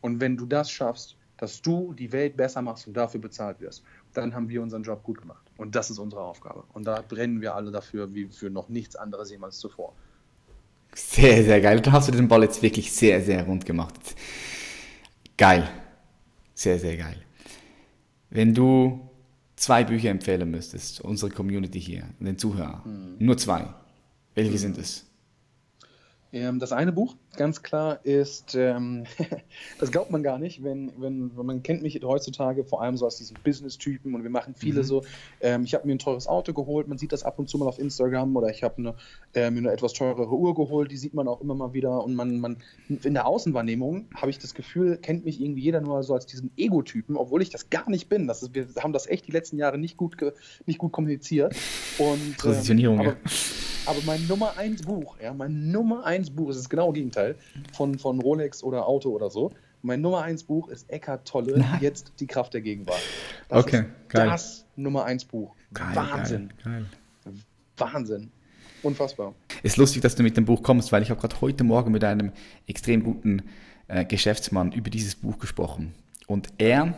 [0.00, 3.82] Und wenn du das schaffst, dass du die Welt besser machst und dafür bezahlt wirst,
[4.14, 5.45] dann haben wir unseren Job gut gemacht.
[5.56, 6.64] Und das ist unsere Aufgabe.
[6.72, 9.94] Und da brennen wir alle dafür, wie für noch nichts anderes jemals zuvor.
[10.94, 11.80] Sehr, sehr geil.
[11.80, 13.94] Da hast du den Ball jetzt wirklich sehr, sehr rund gemacht.
[15.36, 15.68] Geil.
[16.54, 17.22] Sehr, sehr geil.
[18.30, 19.08] Wenn du
[19.56, 23.74] zwei Bücher empfehlen müsstest, unsere Community hier, den Zuhörern, nur zwei,
[24.34, 25.06] welche sind es?
[26.32, 29.04] Ähm, das eine Buch, ganz klar, ist, ähm,
[29.78, 33.04] das glaubt man gar nicht, wenn, wenn, wenn man kennt mich heutzutage vor allem so
[33.04, 35.04] als diesen Business-Typen und wir machen viele so.
[35.40, 37.68] Ähm, ich habe mir ein teures Auto geholt, man sieht das ab und zu mal
[37.68, 38.94] auf Instagram oder ich habe eine,
[39.34, 42.14] äh, mir eine etwas teurere Uhr geholt, die sieht man auch immer mal wieder und
[42.14, 42.58] man, man
[42.88, 46.50] in der Außenwahrnehmung habe ich das Gefühl, kennt mich irgendwie jeder nur so als diesen
[46.56, 48.26] Ego-Typen, obwohl ich das gar nicht bin.
[48.26, 50.32] Das ist, wir haben das echt die letzten Jahre nicht gut, ge,
[50.66, 51.54] nicht gut kommuniziert.
[51.98, 53.16] Und, Positionierung, ähm, ja.
[53.86, 57.36] aber, mein Nummer eins Buch, ja, mein Nummer eins Buch, das ist genau das Gegenteil
[57.72, 59.52] von, von Rolex oder Auto oder so.
[59.82, 63.00] Mein Nummer eins Buch ist Eckhart Tolle, jetzt die Kraft der Gegenwart.
[63.48, 64.28] Das Okay, ist geil.
[64.28, 65.54] das Nummer eins Buch.
[65.70, 66.86] Wahnsinn, Geil,
[67.76, 68.30] Wahnsinn.
[68.82, 69.34] Unfassbar.
[69.62, 72.04] Ist lustig, dass du mit dem Buch kommst, weil ich habe gerade heute Morgen mit
[72.04, 72.32] einem
[72.66, 73.42] extrem guten
[73.88, 75.94] äh, Geschäftsmann über dieses Buch gesprochen.
[76.26, 76.94] Und er,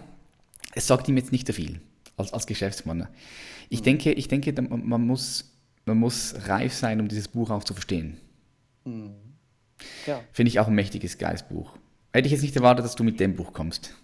[0.75, 1.81] es sagt ihm jetzt nicht so viel
[2.17, 3.07] als, als Geschäftsmann.
[3.69, 5.51] Ich denke, ich denke, man muss,
[5.89, 8.19] man muss reif sein, um dieses Buch auch zu verstehen.
[10.07, 11.77] Ja, Finde ich auch ein mächtiges, geiles Buch.
[12.13, 13.95] Hätte ich jetzt nicht erwartet, dass du mit dem Buch kommst.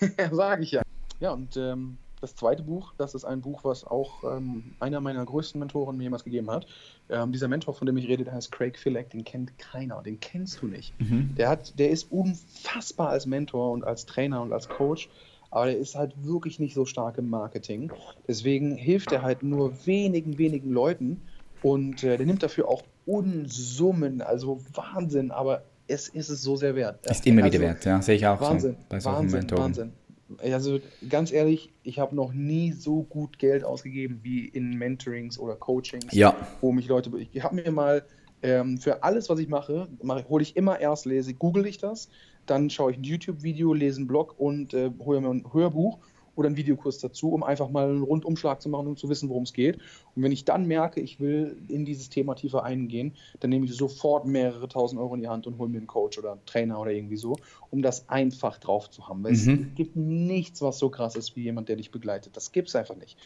[0.30, 0.82] sage ich ja.
[1.20, 5.24] Ja, und ähm, das zweite Buch, das ist ein Buch, was auch ähm, einer meiner
[5.24, 6.66] größten Mentoren mir jemals gegeben hat.
[7.08, 10.20] Ähm, dieser Mentor, von dem ich rede, der heißt Craig Fillek, den kennt keiner, den
[10.20, 10.94] kennst du nicht.
[11.36, 15.08] Der, hat, der ist unfassbar als Mentor und als Trainer und als Coach,
[15.50, 17.92] aber der ist halt wirklich nicht so stark im Marketing.
[18.28, 21.22] Deswegen hilft er halt nur wenigen, wenigen Leuten
[21.62, 26.74] und äh, der nimmt dafür auch Unsummen, also Wahnsinn, aber es ist es so sehr
[26.76, 27.04] wert.
[27.10, 28.02] Ist immer wieder Also, wert, ja.
[28.02, 29.62] Sehe ich auch Wahnsinn, so bei Wahnsinn, Mentoren.
[29.64, 29.92] Wahnsinn.
[30.38, 35.56] Also ganz ehrlich, ich habe noch nie so gut Geld ausgegeben wie in Mentorings oder
[35.56, 36.36] Coachings, Ja.
[36.60, 37.10] wo mich Leute.
[37.32, 38.04] Ich habe mir mal
[38.42, 42.08] ähm, für alles, was ich mache, mache hole ich immer erst lese, google ich das,
[42.46, 45.98] dann schaue ich ein YouTube-Video, lese einen Blog und äh, hole mir ein Hörbuch
[46.40, 49.44] oder einen Videokurs dazu, um einfach mal einen Rundumschlag zu machen, um zu wissen, worum
[49.44, 49.76] es geht.
[50.16, 53.76] Und wenn ich dann merke, ich will in dieses Thema tiefer eingehen, dann nehme ich
[53.76, 56.80] sofort mehrere tausend Euro in die Hand und hole mir einen Coach oder einen Trainer
[56.80, 57.36] oder irgendwie so,
[57.70, 59.22] um das einfach drauf zu haben.
[59.22, 59.68] Weil Mhm.
[59.70, 62.36] es gibt nichts, was so krass ist wie jemand, der dich begleitet.
[62.36, 63.16] Das gibt es einfach nicht.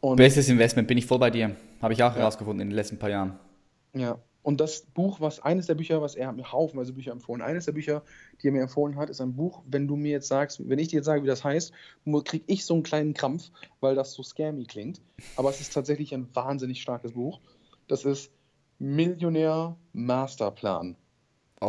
[0.00, 1.54] Und Bestes Investment, bin ich voll bei dir.
[1.80, 3.38] Habe ich auch herausgefunden in den letzten paar Jahren.
[3.94, 7.42] Ja, und das Buch, was eines der Bücher, was er hat mir haufenweise Bücher empfohlen,
[7.42, 8.02] eines der Bücher,
[8.40, 10.88] die er mir empfohlen hat, ist ein Buch, wenn du mir jetzt sagst, wenn ich
[10.88, 11.72] dir jetzt sage, wie das heißt,
[12.24, 15.00] kriege ich so einen kleinen Krampf, weil das so scammy klingt.
[15.36, 17.40] Aber es ist tatsächlich ein wahnsinnig starkes Buch.
[17.86, 18.32] Das ist
[18.80, 20.96] Millionär Masterplan.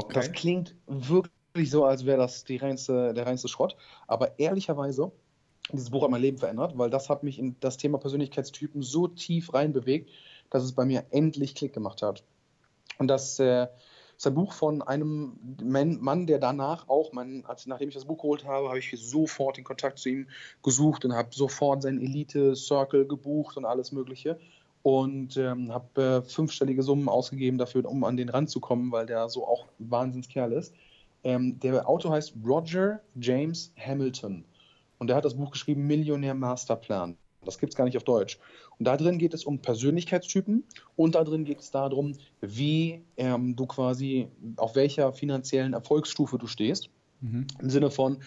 [0.10, 3.76] Das klingt wirklich so, als wäre das die reinste, der reinste Schrott.
[4.08, 5.12] Aber ehrlicherweise,
[5.72, 9.08] dieses Buch hat mein Leben verändert, weil das hat mich in das Thema Persönlichkeitstypen so
[9.08, 10.10] tief reinbewegt,
[10.50, 12.24] dass es bei mir endlich Klick gemacht hat.
[12.98, 13.68] Und das äh,
[14.18, 18.06] ist ein Buch von einem Man, Mann, der danach auch, mein, als, nachdem ich das
[18.06, 20.28] Buch geholt habe, habe ich sofort den Kontakt zu ihm
[20.62, 24.40] gesucht und habe sofort seinen Elite-Circle gebucht und alles Mögliche.
[24.82, 29.48] Und ähm, habe äh, fünfstellige Summen ausgegeben dafür, um an den ranzukommen, weil der so
[29.48, 30.74] auch ein Wahnsinnskerl ist.
[31.24, 34.44] Ähm, der Autor heißt Roger James Hamilton.
[35.00, 37.18] Und der hat das Buch geschrieben, Millionär Masterplan.
[37.46, 38.40] Das gibt es gar nicht auf Deutsch.
[38.80, 40.64] Und da drin geht es um Persönlichkeitstypen
[40.96, 44.28] und da drin geht es darum, wie ähm, du quasi,
[44.58, 46.90] auf welcher finanziellen Erfolgsstufe du stehst.
[47.62, 48.22] Im Sinne von,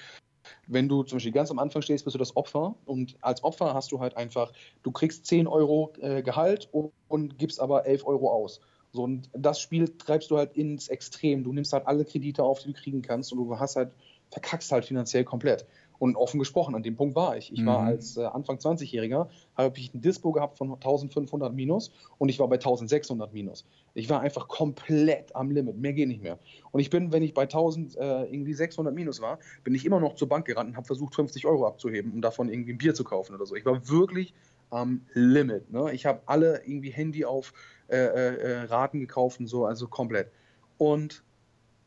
[0.66, 3.74] wenn du zum Beispiel ganz am Anfang stehst, bist du das Opfer und als Opfer
[3.74, 4.52] hast du halt einfach,
[4.82, 8.60] du kriegst 10 Euro äh, Gehalt und, und gibst aber 11 Euro aus.
[8.92, 11.44] So, und das Spiel treibst du halt ins Extrem.
[11.44, 13.90] Du nimmst halt alle Kredite auf, die du kriegen kannst und du hast halt,
[14.30, 15.66] verkackst halt finanziell komplett.
[15.98, 17.52] Und offen gesprochen, an dem Punkt war ich.
[17.52, 17.88] Ich war Mhm.
[17.88, 22.48] als äh, Anfang 20-Jähriger, habe ich ein Dispo gehabt von 1500 minus und ich war
[22.48, 23.64] bei 1600 minus.
[23.94, 26.38] Ich war einfach komplett am Limit, mehr geht nicht mehr.
[26.72, 30.00] Und ich bin, wenn ich bei 1000 äh, irgendwie 600 minus war, bin ich immer
[30.00, 32.94] noch zur Bank gerannt und habe versucht 50 Euro abzuheben, um davon irgendwie ein Bier
[32.94, 33.54] zu kaufen oder so.
[33.54, 34.34] Ich war wirklich
[34.70, 35.70] am Limit.
[35.72, 35.92] Ne?
[35.92, 37.52] Ich habe alle irgendwie Handy auf
[37.88, 40.30] äh, äh, äh, Raten gekauft und so, also komplett.
[40.76, 41.22] Und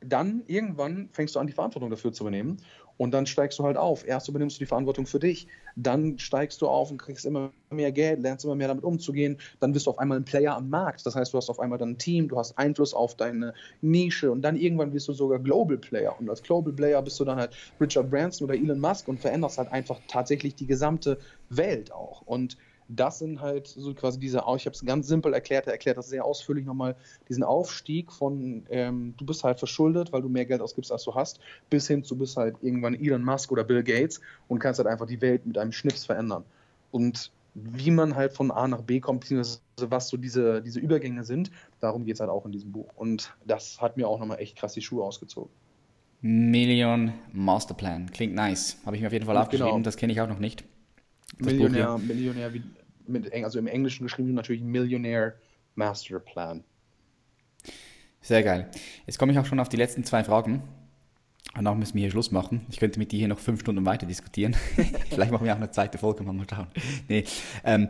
[0.02, 2.58] dann irgendwann fängst du an, die Verantwortung dafür zu übernehmen.
[3.00, 4.06] Und dann steigst du halt auf.
[4.06, 5.48] Erst übernimmst du die Verantwortung für dich,
[5.78, 9.38] dann steigst du auf und kriegst immer mehr Geld, lernst immer mehr damit umzugehen.
[9.62, 11.06] Dann bist du auf einmal ein Player am Markt.
[11.06, 14.30] Das heißt, du hast auf einmal dann ein Team, du hast Einfluss auf deine Nische
[14.30, 16.14] und dann irgendwann bist du sogar Global Player.
[16.20, 19.60] Und als Global Player bist du dann halt Richard Branson oder Elon Musk und veränderst
[19.60, 22.22] halt einfach tatsächlich die gesamte Welt auch.
[22.24, 22.58] Und
[22.90, 26.10] das sind halt so quasi diese, ich habe es ganz simpel erklärt, er erklärt das
[26.10, 26.96] sehr ausführlich nochmal,
[27.30, 31.14] diesen Aufstieg von, ähm, du bist halt verschuldet, weil du mehr Geld ausgibst, als du
[31.16, 34.88] hast, bis hin zu, bist halt irgendwann Elon Musk oder Bill Gates und kannst halt
[34.88, 36.44] einfach die Welt mit einem Schnips verändern.
[36.92, 41.24] Und wie man halt von A nach B kommt, beziehungsweise was so diese, diese Übergänge
[41.24, 42.88] sind, darum geht es halt auch in diesem Buch.
[42.96, 45.52] Und das hat mir auch nochmal echt krass die Schuhe ausgezogen.
[46.22, 48.12] Million Masterplan.
[48.12, 48.78] Klingt nice.
[48.86, 49.44] Habe ich mir auf jeden Fall Genau.
[49.46, 49.84] aufgeschrieben.
[49.84, 50.64] Das kenne ich auch noch nicht.
[51.38, 52.64] Millionär, Millionär, wie,
[53.10, 55.34] mit, also im Englischen geschrieben natürlich Millionaire
[55.76, 56.64] Master Plan.
[58.22, 58.70] Sehr geil.
[59.06, 60.62] Jetzt komme ich auch schon auf die letzten zwei Fragen.
[61.56, 62.66] Danach müssen wir hier Schluss machen.
[62.70, 64.54] Ich könnte mit dir hier noch fünf Stunden weiter diskutieren.
[65.10, 66.68] Vielleicht machen wir auch eine zweite Folge, mal schauen.
[67.08, 67.24] Nee,
[67.64, 67.90] ähm,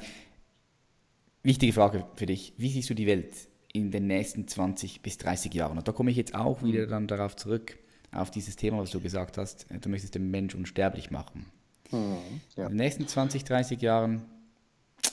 [1.43, 2.53] wichtige Frage für dich.
[2.57, 3.35] Wie siehst du die Welt
[3.73, 5.77] in den nächsten 20 bis 30 Jahren?
[5.77, 7.77] Und da komme ich jetzt auch wieder dann darauf zurück,
[8.11, 9.67] auf dieses Thema, was du gesagt hast.
[9.81, 11.45] Du möchtest den Mensch unsterblich machen.
[11.91, 12.17] Mhm,
[12.55, 12.63] ja.
[12.63, 14.21] In den nächsten 20, 30 Jahren,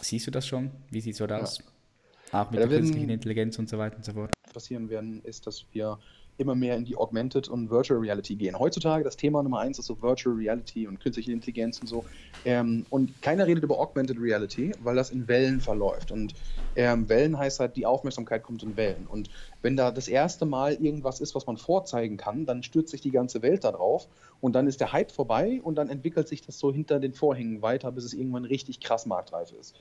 [0.01, 0.70] siehst du das schon?
[0.90, 1.59] Wie sieht es dort aus?
[2.32, 2.42] Ja.
[2.42, 4.32] Auch mit ja, der künstlichen Intelligenz und so weiter und so fort.
[4.53, 5.99] Passieren werden, ist, dass wir
[6.39, 8.59] immer mehr in die Augmented und Virtual Reality gehen.
[8.59, 12.05] Heutzutage das Thema Nummer eins ist so Virtual Reality und künstliche Intelligenz und so.
[12.45, 16.11] Ähm, und keiner redet über Augmented Reality, weil das in Wellen verläuft.
[16.11, 16.34] Und
[16.76, 19.07] ähm, Wellen heißt halt, die Aufmerksamkeit kommt in Wellen.
[19.07, 19.30] Und
[19.62, 23.11] wenn da das erste Mal irgendwas ist, was man vorzeigen kann, dann stürzt sich die
[23.11, 24.09] ganze Welt da drauf
[24.41, 27.62] und dann ist der Hype vorbei und dann entwickelt sich das so hinter den Vorhängen
[27.62, 29.74] weiter, bis es irgendwann richtig krass marktreif ist.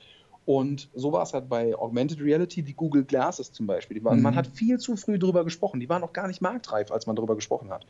[0.46, 4.02] Und so war es halt bei Augmented Reality, die Google Glasses zum Beispiel.
[4.04, 4.22] Waren, mhm.
[4.22, 5.80] Man hat viel zu früh darüber gesprochen.
[5.80, 7.84] Die waren noch gar nicht marktreif, als man darüber gesprochen hat.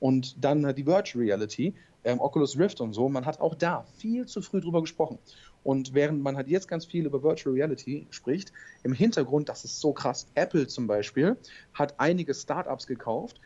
[0.00, 4.26] Und dann die Virtual Reality, ähm, Oculus Rift und so, man hat auch da viel
[4.26, 5.18] zu früh darüber gesprochen.
[5.62, 8.52] Und während man halt jetzt ganz viel über Virtual Reality spricht,
[8.82, 11.36] im Hintergrund, das ist so krass, Apple zum Beispiel
[11.74, 13.40] hat einige Startups gekauft,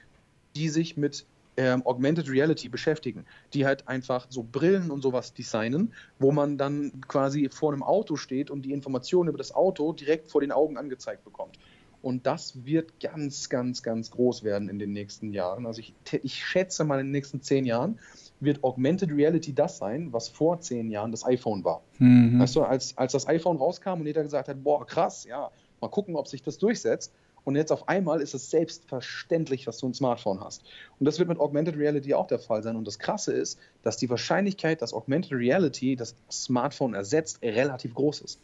[0.57, 1.27] die sich mit
[1.57, 7.01] ähm, Augmented Reality beschäftigen, die halt einfach so Brillen und sowas designen, wo man dann
[7.09, 10.77] quasi vor einem Auto steht und die Informationen über das Auto direkt vor den Augen
[10.77, 11.59] angezeigt bekommt.
[12.03, 15.65] Und das wird ganz, ganz, ganz groß werden in den nächsten Jahren.
[15.65, 17.99] Also ich, ich schätze mal in den nächsten zehn Jahren
[18.41, 21.83] wird Augmented Reality das sein, was vor zehn Jahren das iPhone war.
[21.99, 22.41] Mhm.
[22.41, 25.51] Weißt du, als, als das iPhone rauskam und jeder gesagt hat, boah, krass, ja,
[25.81, 27.15] mal gucken, ob sich das durchsetzt,
[27.45, 30.63] und jetzt auf einmal ist es selbstverständlich, dass du ein Smartphone hast.
[30.99, 32.77] Und das wird mit Augmented Reality auch der Fall sein.
[32.77, 38.23] Und das Krasse ist, dass die Wahrscheinlichkeit, dass Augmented Reality das Smartphone ersetzt, relativ groß
[38.23, 38.41] ist.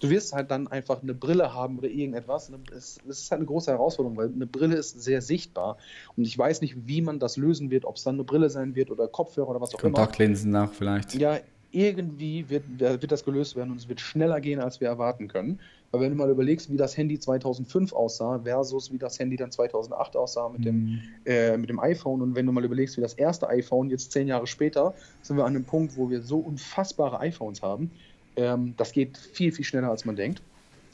[0.00, 2.52] Du wirst halt dann einfach eine Brille haben oder irgendetwas.
[2.76, 5.78] Es ist halt eine große Herausforderung, weil eine Brille ist sehr sichtbar.
[6.16, 8.74] Und ich weiß nicht, wie man das lösen wird, ob es dann eine Brille sein
[8.74, 9.94] wird oder Kopfhörer oder was auch immer.
[9.94, 11.14] Kontaktlinsen nach vielleicht.
[11.14, 11.38] Ja,
[11.72, 15.60] irgendwie wird, wird das gelöst werden und es wird schneller gehen, als wir erwarten können.
[15.90, 19.50] Weil wenn du mal überlegst, wie das Handy 2005 aussah versus wie das Handy dann
[19.50, 20.64] 2008 aussah mit, mhm.
[20.64, 24.12] dem, äh, mit dem iPhone und wenn du mal überlegst, wie das erste iPhone jetzt
[24.12, 27.90] zehn Jahre später, sind wir an einem Punkt, wo wir so unfassbare iPhones haben.
[28.36, 30.42] Ähm, das geht viel, viel schneller, als man denkt.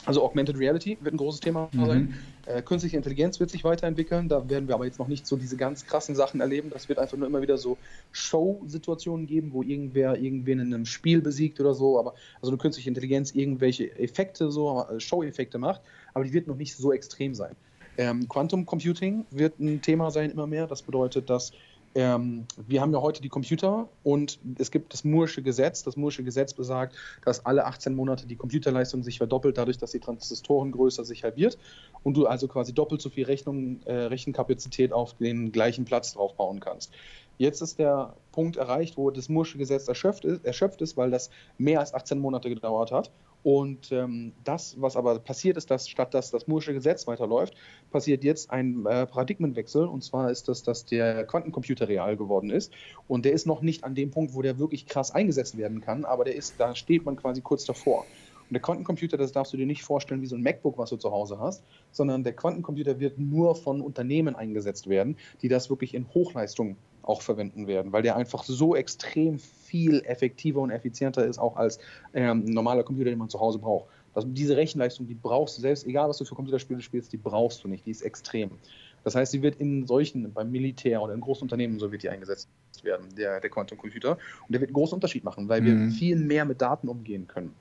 [0.05, 1.87] Also Augmented Reality wird ein großes Thema mhm.
[1.87, 2.15] sein.
[2.47, 4.29] Äh, künstliche Intelligenz wird sich weiterentwickeln.
[4.29, 6.71] Da werden wir aber jetzt noch nicht so diese ganz krassen Sachen erleben.
[6.71, 7.79] Das wird einfach nur immer wieder so
[8.11, 11.99] Show-Situationen geben, wo irgendwer irgendwen in einem Spiel besiegt oder so.
[11.99, 15.81] Aber also eine künstliche Intelligenz irgendwelche Effekte, so äh, Show-Effekte macht.
[16.15, 17.55] Aber die wird noch nicht so extrem sein.
[17.99, 20.67] Ähm, Quantum Computing wird ein Thema sein immer mehr.
[20.67, 21.53] Das bedeutet, dass
[21.95, 25.83] ähm, wir haben ja heute die Computer und es gibt das Moore'sche Gesetz.
[25.83, 30.01] Das Moore'sche Gesetz besagt, dass alle 18 Monate die Computerleistung sich verdoppelt, dadurch, dass die
[30.01, 31.59] Transistorengröße sich halbiert
[32.03, 36.35] und du also quasi doppelt so viel Rechnung, äh, Rechenkapazität auf den gleichen Platz drauf
[36.35, 36.93] bauen kannst.
[37.39, 41.31] Jetzt ist der Punkt erreicht, wo das Moore'sche Gesetz erschöpft ist, erschöpft ist, weil das
[41.59, 43.11] mehr als 18 Monate gedauert hat
[43.43, 47.55] und ähm, das, was aber passiert ist, dass statt dass das Moore'sche Gesetz weiterläuft,
[47.91, 49.87] passiert jetzt ein äh, Paradigmenwechsel.
[49.87, 52.73] Und zwar ist das, dass der Quantencomputer real geworden ist.
[53.09, 56.05] Und der ist noch nicht an dem Punkt, wo der wirklich krass eingesetzt werden kann,
[56.05, 58.07] aber der ist, da steht man quasi kurz davor.
[58.49, 60.97] Und der Quantencomputer, das darfst du dir nicht vorstellen wie so ein MacBook, was du
[60.97, 65.95] zu Hause hast, sondern der Quantencomputer wird nur von Unternehmen eingesetzt werden, die das wirklich
[65.95, 71.39] in Hochleistung auch verwenden werden, weil der einfach so extrem viel effektiver und effizienter ist,
[71.39, 71.79] auch als
[72.15, 73.87] ähm, ein normaler Computer, den man zu Hause braucht.
[74.15, 77.65] Das, diese Rechenleistung, die brauchst du selbst, egal was du für Computerspiele spielst, die brauchst
[77.65, 78.51] du nicht, die ist extrem.
[79.05, 82.09] Das heißt, sie wird in solchen, beim Militär oder in großen Unternehmen, so wird die
[82.09, 82.49] eingesetzt
[82.83, 84.13] werden, der, der Quantum-Computer.
[84.13, 85.91] Und der wird einen großen Unterschied machen, weil wir mhm.
[85.91, 87.53] viel mehr mit Daten umgehen können.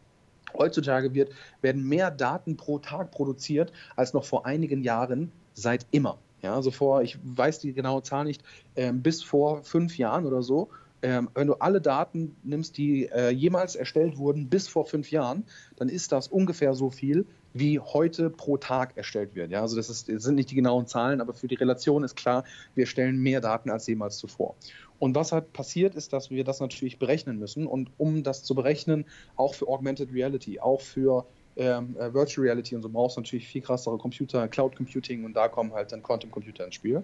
[0.57, 1.31] Heutzutage wird,
[1.61, 6.17] werden mehr Daten pro Tag produziert als noch vor einigen Jahren seit immer.
[6.41, 8.43] Ja, also vor, ich weiß die genaue Zahl nicht,
[8.75, 10.69] ähm, bis vor fünf Jahren oder so,
[11.03, 15.45] ähm, wenn du alle Daten nimmst, die äh, jemals erstellt wurden bis vor fünf Jahren,
[15.75, 19.51] dann ist das ungefähr so viel, wie heute pro Tag erstellt wird.
[19.51, 22.15] Ja, also das, ist, das sind nicht die genauen Zahlen, aber für die Relation ist
[22.15, 22.43] klar,
[22.75, 24.55] wir stellen mehr Daten als jemals zuvor.
[24.99, 27.65] Und was halt passiert, ist, dass wir das natürlich berechnen müssen.
[27.65, 31.25] Und um das zu berechnen, auch für Augmented Reality, auch für
[31.61, 35.33] ähm, äh, Virtual Reality und so brauchst du natürlich viel krassere Computer, Cloud Computing und
[35.33, 37.03] da kommen halt dann Quantum Computer ins Spiel.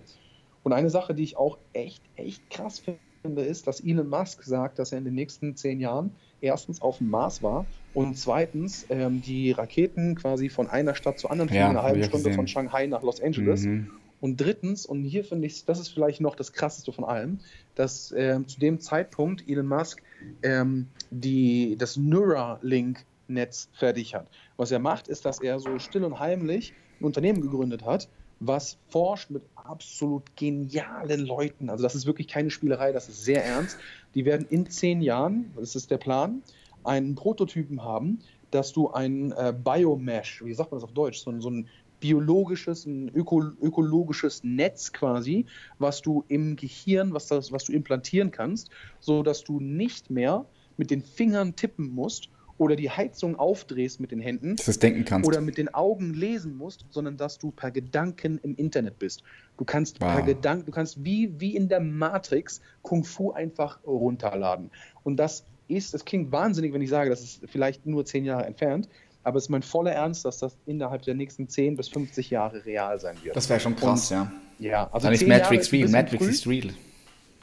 [0.63, 2.81] Und eine Sache, die ich auch echt, echt krass
[3.23, 6.97] finde, ist, dass Elon Musk sagt, dass er in den nächsten zehn Jahren erstens auf
[6.97, 11.61] dem Mars war und zweitens ähm, die Raketen quasi von einer Stadt zur anderen fliegen,
[11.61, 12.35] ja, eine halbe Stunde gesehen.
[12.35, 13.63] von Shanghai nach Los Angeles.
[13.63, 13.91] Mhm.
[14.19, 17.39] Und drittens, und hier finde ich, das ist vielleicht noch das Krasseste von allem,
[17.75, 20.01] dass äh, zu dem Zeitpunkt Elon Musk
[20.41, 24.27] ähm, die, das Neuralink-Netz fertig hat.
[24.57, 28.77] Was er macht, ist, dass er so still und heimlich ein Unternehmen gegründet hat, was
[28.89, 31.69] forscht mit absolut genialen Leuten.
[31.69, 33.77] Also das ist wirklich keine Spielerei, das ist sehr ernst.
[34.15, 36.43] Die werden in zehn Jahren, das ist der Plan,
[36.83, 38.19] einen Prototypen haben,
[38.51, 41.67] dass du ein äh, Biomesh, wie sagt man das auf Deutsch, so, so ein
[41.99, 45.45] biologisches, ein öko, ökologisches Netz quasi,
[45.79, 50.45] was du im Gehirn, was, das, was du implantieren kannst, so dass du nicht mehr
[50.77, 54.79] mit den Fingern tippen musst oder die Heizung aufdrehst mit den Händen Dass du es
[54.79, 55.27] denken kannst.
[55.27, 59.21] oder mit den Augen lesen musst, sondern dass du per Gedanken im Internet bist.
[59.57, 60.13] Du kannst Wow.
[60.15, 64.71] per Gedanken, du kannst wie, wie in der Matrix Kung Fu einfach runterladen.
[65.03, 68.45] Und das ist, es klingt wahnsinnig, wenn ich sage, das ist vielleicht nur zehn Jahre
[68.45, 68.87] entfernt,
[69.23, 72.65] aber es ist mein voller Ernst, dass das innerhalb der nächsten 10 bis 50 Jahre
[72.65, 73.35] real sein wird.
[73.35, 74.31] Das wäre schon krass, ja.
[74.59, 75.89] ja, also Dann ist Jahre Matrix ein real.
[75.89, 76.69] Matrix ist real.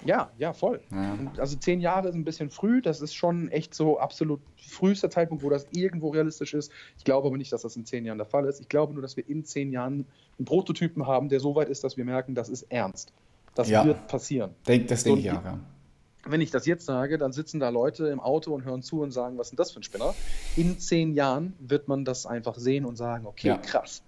[0.05, 0.81] Ja, ja, voll.
[0.91, 1.17] Ja.
[1.39, 2.83] Also zehn Jahre ist ein bisschen früh.
[2.83, 6.71] Das ist schon echt so absolut frühester Zeitpunkt, wo das irgendwo realistisch ist.
[6.99, 8.61] Ich glaube aber nicht, dass das in zehn Jahren der Fall ist.
[8.61, 10.07] Ich glaube nur, dass wir in zehn Jahren
[10.39, 13.13] einen Prototypen haben, der so weit ist, dass wir merken, das ist ernst.
[13.55, 13.85] Das Ja.
[13.85, 14.51] wird passieren.
[14.67, 15.59] Denk, das denke ich auch, ja.
[16.27, 19.11] Wenn ich das jetzt sage, dann sitzen da Leute im Auto und hören zu und
[19.11, 20.15] sagen, was ist denn das für ein Spinner?
[20.57, 23.59] In zehn Jahren wird man das einfach sehen und sagen, okay, Ja.
[23.59, 24.03] krass.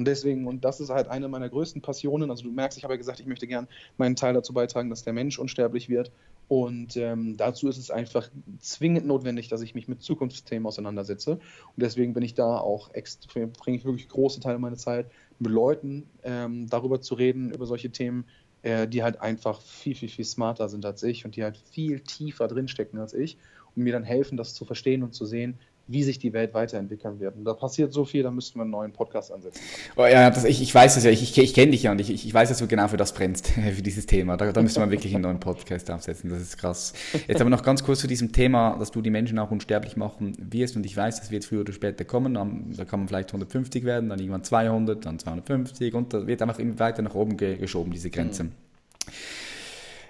[0.00, 2.30] Und deswegen, und das ist halt eine meiner größten Passionen.
[2.30, 5.04] Also du merkst, ich habe ja gesagt, ich möchte gern meinen Teil dazu beitragen, dass
[5.04, 6.10] der Mensch unsterblich wird.
[6.48, 8.30] Und ähm, dazu ist es einfach
[8.60, 11.32] zwingend notwendig, dass ich mich mit Zukunftsthemen auseinandersetze.
[11.32, 11.42] Und
[11.76, 15.04] deswegen bin ich da auch extrem, bringe ich wirklich große Teile meiner Zeit,
[15.38, 18.24] mit Leuten ähm, darüber zu reden, über solche Themen,
[18.62, 22.00] äh, die halt einfach viel, viel, viel smarter sind als ich und die halt viel
[22.00, 23.36] tiefer drinstecken als ich
[23.76, 25.58] und mir dann helfen, das zu verstehen und zu sehen,
[25.90, 27.36] wie sich die Welt weiterentwickeln wird.
[27.36, 29.60] Und da passiert so viel, da müssten wir einen neuen Podcast ansetzen.
[29.96, 32.10] Oh, ja, das, ich, ich weiß es ja, ich, ich, kenne dich ja und ich,
[32.10, 34.36] ich weiß, dass du genau für das brennst, für dieses Thema.
[34.36, 36.92] Da, da müsste man wirklich einen neuen Podcast aufsetzen, das ist krass.
[37.26, 40.36] Jetzt aber noch ganz kurz zu diesem Thema, dass du die Menschen auch unsterblich machen
[40.38, 43.30] wirst und ich weiß, das wird früher oder später kommen, Am- da kann man vielleicht
[43.30, 47.36] 150 werden, dann irgendwann 200, dann 250 und da wird einfach immer weiter nach oben
[47.36, 48.46] ge geschoben, diese Grenze.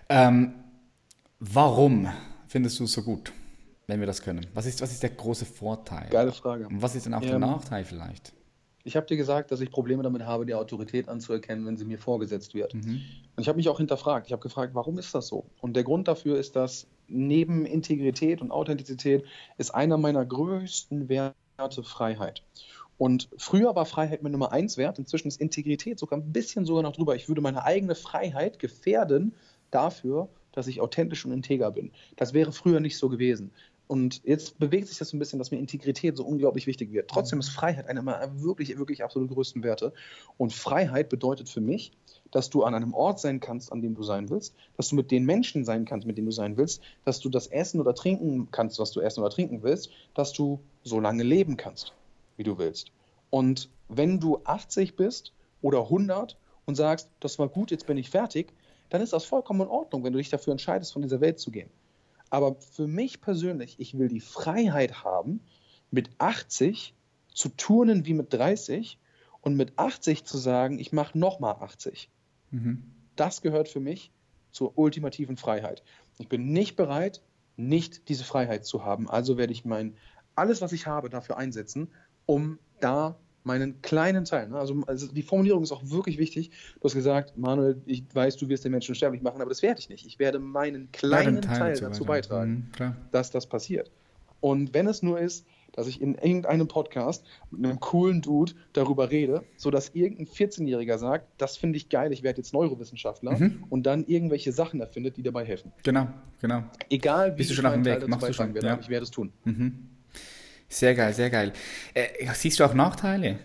[0.08, 0.52] Ähm,
[1.38, 2.08] warum
[2.48, 3.32] findest du es so gut,
[3.90, 4.46] wenn wir das können?
[4.54, 6.08] Was ist, was ist der große Vorteil?
[6.10, 6.68] Geile Frage.
[6.68, 8.32] Und was ist denn auch der Ähm, Nachteil vielleicht?
[8.82, 11.98] Ich habe dir gesagt, dass ich Probleme damit habe, die Autorität anzuerkennen, wenn sie mir
[11.98, 12.72] vorgesetzt wird.
[12.74, 13.02] Mhm.
[13.36, 14.26] Und ich habe mich auch hinterfragt.
[14.26, 15.44] Ich habe gefragt, warum ist das so?
[15.60, 19.24] Und der Grund dafür ist, dass neben Integrität und Authentizität
[19.58, 22.42] ist einer meiner größten Werte Freiheit.
[22.96, 26.82] Und früher war Freiheit mein Nummer eins Wert, inzwischen ist Integrität sogar ein bisschen sogar
[26.82, 27.16] noch drüber.
[27.16, 29.34] Ich würde meine eigene Freiheit gefährden
[29.70, 31.92] dafür, dass ich authentisch und integer bin.
[32.16, 33.52] Das wäre früher nicht so gewesen.
[33.90, 37.10] Und jetzt bewegt sich das so ein bisschen, dass mir Integrität so unglaublich wichtig wird.
[37.10, 39.92] Trotzdem ist Freiheit einer meiner wirklich, wirklich absolut größten Werte.
[40.38, 41.90] Und Freiheit bedeutet für mich,
[42.30, 45.10] dass du an einem Ort sein kannst, an dem du sein willst, dass du mit
[45.10, 48.46] den Menschen sein kannst, mit denen du sein willst, dass du das essen oder trinken
[48.52, 51.92] kannst, was du essen oder trinken willst, dass du so lange leben kannst,
[52.36, 52.92] wie du willst.
[53.30, 55.32] Und wenn du 80 bist
[55.62, 58.52] oder 100 und sagst, das war gut, jetzt bin ich fertig,
[58.88, 61.50] dann ist das vollkommen in Ordnung, wenn du dich dafür entscheidest, von dieser Welt zu
[61.50, 61.70] gehen.
[62.30, 65.40] Aber für mich persönlich, ich will die Freiheit haben,
[65.90, 66.94] mit 80
[67.34, 68.98] zu turnen wie mit 30
[69.40, 72.10] und mit 80 zu sagen, ich mache nochmal 80.
[72.50, 72.84] Mhm.
[73.16, 74.12] Das gehört für mich
[74.52, 75.82] zur ultimativen Freiheit.
[76.18, 77.22] Ich bin nicht bereit,
[77.56, 79.08] nicht diese Freiheit zu haben.
[79.08, 79.96] Also werde ich mein
[80.34, 81.88] alles, was ich habe, dafür einsetzen,
[82.26, 84.48] um da meinen kleinen Teil.
[84.48, 84.56] Ne?
[84.58, 86.50] Also, also die Formulierung ist auch wirklich wichtig.
[86.80, 89.80] Du hast gesagt, Manuel, ich weiß, du wirst den Menschen sterblich machen, aber das werde
[89.80, 90.06] ich nicht.
[90.06, 93.90] Ich werde meinen kleinen den Teil, dazu beitragen Mhm, dass das passiert.
[94.40, 99.10] Und wenn es nur ist, dass ich in irgendeinem Podcast mit einem coolen Dude darüber
[99.10, 103.64] rede, sodass irgendein 14-Jähriger sagt, das finde ich geil, ich werde jetzt Neurowissenschaftler Mhm.
[103.70, 105.72] und dann irgendwelche Sachen erfindet, die dabei helfen.
[105.84, 106.08] Genau,
[106.40, 106.64] genau.
[106.88, 108.08] Egal wie Bist du schon auf dem Teil Weg?
[108.08, 108.78] Machst du schon, werde, ja.
[108.80, 109.32] ich werde es tun.
[109.44, 109.88] Mhm.
[110.70, 111.52] Sehr geil, sehr geil.
[111.94, 113.38] Äh, siehst du auch Nachteile,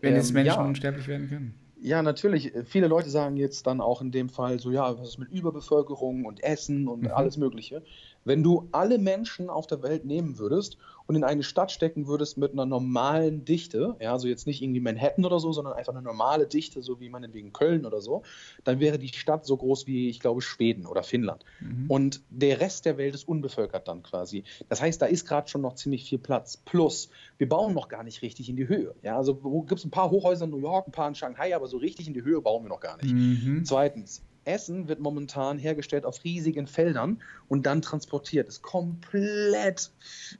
[0.00, 0.66] wenn Ähm, jetzt Menschen ja.
[0.66, 1.54] unsterblich werden können?
[1.78, 2.52] Ja, natürlich.
[2.64, 6.24] Viele Leute sagen jetzt dann auch in dem Fall so, ja, was ist mit Überbevölkerung
[6.24, 7.12] und Essen und Mhm.
[7.12, 7.84] alles Mögliche.
[8.24, 12.36] Wenn du alle Menschen auf der Welt nehmen würdest und in eine Stadt stecken würdest
[12.36, 16.02] mit einer normalen Dichte, ja, also jetzt nicht irgendwie Manhattan oder so, sondern einfach eine
[16.02, 18.22] normale Dichte, so wie meinetwegen Köln oder so,
[18.64, 21.44] dann wäre die Stadt so groß wie, ich glaube, Schweden oder Finnland.
[21.60, 21.86] Mhm.
[21.88, 24.44] Und der Rest der Welt ist unbevölkert dann quasi.
[24.68, 26.56] Das heißt, da ist gerade schon noch ziemlich viel Platz.
[26.56, 28.94] Plus, wir bauen noch gar nicht richtig in die Höhe.
[29.02, 31.68] Ja, also gibt es ein paar Hochhäuser in New York, ein paar in Shanghai, aber
[31.68, 33.14] so richtig in die Höhe bauen wir noch gar nicht.
[33.14, 33.64] Mhm.
[33.64, 38.48] Zweitens, Essen wird momentan hergestellt auf riesigen Feldern und dann transportiert.
[38.48, 39.90] Das ist komplett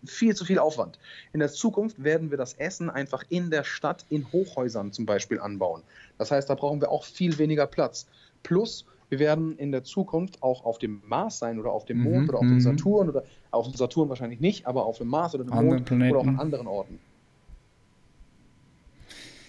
[0.04, 0.98] viel zu viel Aufwand.
[1.32, 5.40] In der Zukunft werden wir das Essen einfach in der Stadt in Hochhäusern zum Beispiel
[5.40, 5.82] anbauen.
[6.18, 8.06] Das heißt, da brauchen wir auch viel weniger Platz.
[8.42, 12.22] Plus, wir werden in der Zukunft auch auf dem Mars sein oder auf dem Mond
[12.22, 12.60] Mhm, oder auf dem mhm.
[12.60, 15.74] Saturn oder auf dem Saturn wahrscheinlich nicht, aber auf dem Mars oder dem Mond oder
[15.74, 16.40] auch an Planeten.
[16.40, 16.98] anderen Orten.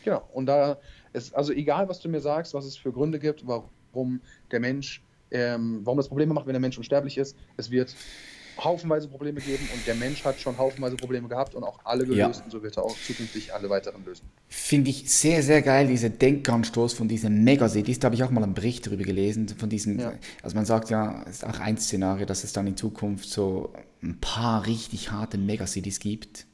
[0.03, 0.77] Genau, und da
[1.11, 3.69] ist, also egal, was du mir sagst, was es für Gründe gibt, warum
[4.51, 7.95] der Mensch, ähm, warum das Probleme macht, wenn der Mensch unsterblich ist, es wird
[8.63, 12.25] haufenweise Probleme geben und der Mensch hat schon haufenweise Probleme gehabt und auch alle Ja.
[12.25, 14.23] gelöst und so wird er auch zukünftig alle weiteren lösen.
[14.47, 17.99] Finde ich sehr, sehr geil, dieser Denkanstoß von diesen Megacities.
[17.99, 20.13] Da habe ich auch mal einen Bericht darüber gelesen, von diesen, Ja.
[20.41, 23.73] also man sagt ja, es ist auch ein Szenario, dass es dann in Zukunft so
[24.01, 26.47] ein paar richtig harte Megacities gibt,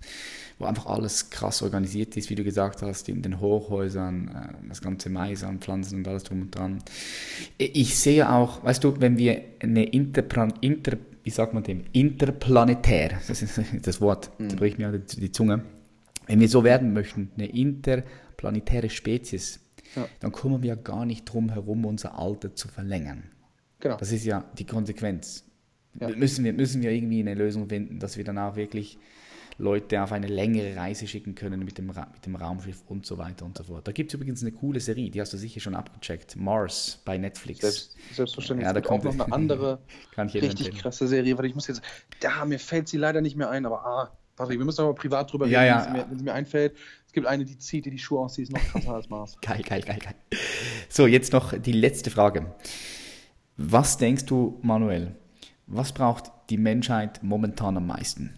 [0.59, 4.27] wo einfach alles krass organisiert ist, wie du gesagt hast, in den Hochhäusern,
[4.63, 6.79] äh, das ganze Mais anpflanzen und alles drum und dran.
[7.57, 13.19] Ich sehe auch, weißt du, wenn wir eine Interplan Inter, wie sagt man dem, interplanetär,
[13.27, 15.63] das ist das Wort, da bricht mir die, die Zunge,
[16.27, 19.59] wenn wir so werden möchten, eine interplanetäre Spezies,
[19.95, 20.07] Ja.
[20.21, 23.23] dann kommen wir gar nicht drum herum, unser Alter zu verlängern.
[23.79, 23.97] Genau.
[23.97, 25.43] Das ist ja die Konsequenz.
[25.99, 26.09] Ja.
[26.09, 28.97] Müssen, wir, müssen wir irgendwie eine Lösung finden, dass wir dann auch wirklich
[29.57, 33.17] Leute auf eine längere Reise schicken können mit dem, Ra mit dem Raumschiff und so
[33.17, 33.87] weiter und so fort.
[33.87, 36.35] Da gibt es übrigens eine coole Serie, die hast du sicher schon abgecheckt.
[36.35, 37.61] Mars bei Netflix.
[37.61, 38.65] Selbst, selbstverständlich.
[38.65, 39.79] Ja, da auch kommt- noch eine andere
[40.17, 40.75] richtig empfehlen.
[40.77, 41.35] krasse Serie.
[41.37, 41.81] Warte, ich muss jetzt.
[42.19, 45.31] Da, mir fällt sie leider nicht mehr ein, aber ah, Patrick, wir müssen aber privat
[45.31, 45.85] drüber Ja, reden, ja.
[45.85, 46.75] wenn, sie mir, wenn mir einfällt.
[47.05, 49.37] Es gibt eine, die zieht dir die Schuhe aus, die ist noch krasser als Mars.
[49.41, 50.15] Geil, geil, geil, geil.
[50.89, 52.55] So, jetzt noch die letzte Frage.
[53.57, 55.15] Was denkst du, Manuel,
[55.67, 58.33] was braucht die Menschheit momentan am meisten?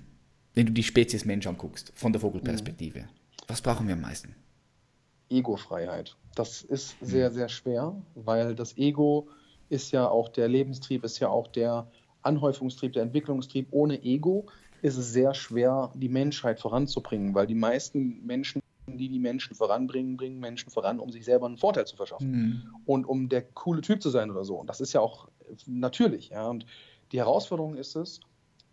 [0.55, 3.09] Wenn du die Spezies Mensch anguckst, von der Vogelperspektive.
[3.47, 4.35] Was brauchen wir am meisten?
[5.29, 6.15] Ego-Freiheit.
[6.35, 9.27] Das ist sehr, sehr schwer, weil das Ego
[9.69, 11.87] ist ja auch der Lebenstrieb, ist ja auch der
[12.21, 13.67] Anhäufungstrieb, der Entwicklungstrieb.
[13.71, 14.45] Ohne Ego
[14.81, 20.15] ist es sehr schwer, die Menschheit voranzubringen, weil die meisten Menschen, die die Menschen voranbringen,
[20.15, 24.01] bringen Menschen voran, um sich selber einen Vorteil zu verschaffen und um der coole Typ
[24.01, 24.55] zu sein oder so.
[24.55, 25.27] Und das ist ja auch
[25.65, 26.29] natürlich.
[26.29, 26.47] Ja.
[26.47, 26.65] Und
[27.11, 28.21] die Herausforderung ist es,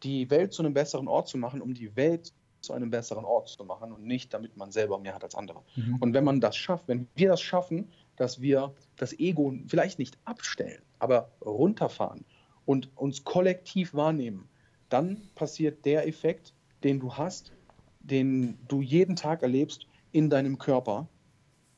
[0.02, 3.48] die Welt zu einem besseren Ort zu machen, um die Welt zu einem besseren Ort
[3.48, 5.62] zu machen und nicht, damit man selber mehr hat als andere.
[6.00, 10.16] Und wenn man das schafft, wenn wir das schaffen, dass wir das Ego vielleicht nicht
[10.24, 12.24] abstellen, aber runterfahren
[12.64, 14.48] und uns kollektiv wahrnehmen,
[14.88, 17.52] dann passiert der Effekt, den du hast,
[18.00, 21.08] den du jeden Tag erlebst in deinem Körper,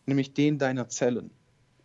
[0.07, 1.31] nämlich den deiner Zellen.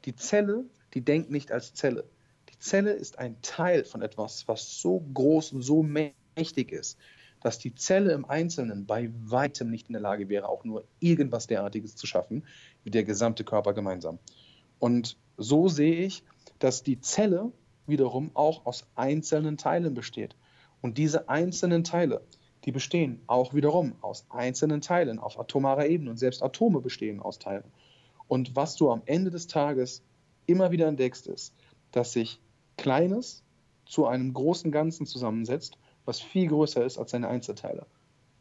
[0.06, 2.06] Die Zelle, die denkt nicht als Zelle.
[2.50, 6.19] Die Zelle ist ein Teil von etwas, was so groß und so mächtig
[6.72, 6.98] ist,
[7.42, 11.48] dass die Zelle im Einzelnen bei weitem nicht in der Lage wäre, auch nur irgendwas
[11.48, 12.46] derartiges zu schaffen,
[12.84, 14.20] wie der gesamte Körper gemeinsam.
[14.80, 16.24] Und so sehe ich,
[16.60, 17.52] dass die Zelle
[17.88, 20.36] wiederum auch aus einzelnen Teilen besteht.
[20.82, 22.22] Und diese einzelnen Teile,
[22.66, 27.40] die bestehen auch wiederum aus einzelnen Teilen auf atomarer Ebene und selbst Atome bestehen aus
[27.40, 27.72] Teilen.
[28.28, 30.04] Und was du am Ende des Tages
[30.46, 31.54] immer wieder entdeckst, ist,
[31.92, 32.40] dass sich
[32.78, 33.44] Kleines
[33.86, 35.78] zu einem großen Ganzen zusammensetzt,
[36.10, 37.86] was viel größer ist als seine Einzelteile.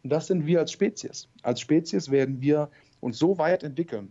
[0.03, 1.29] Und das sind wir als Spezies.
[1.43, 4.11] Als Spezies werden wir uns so weit entwickeln,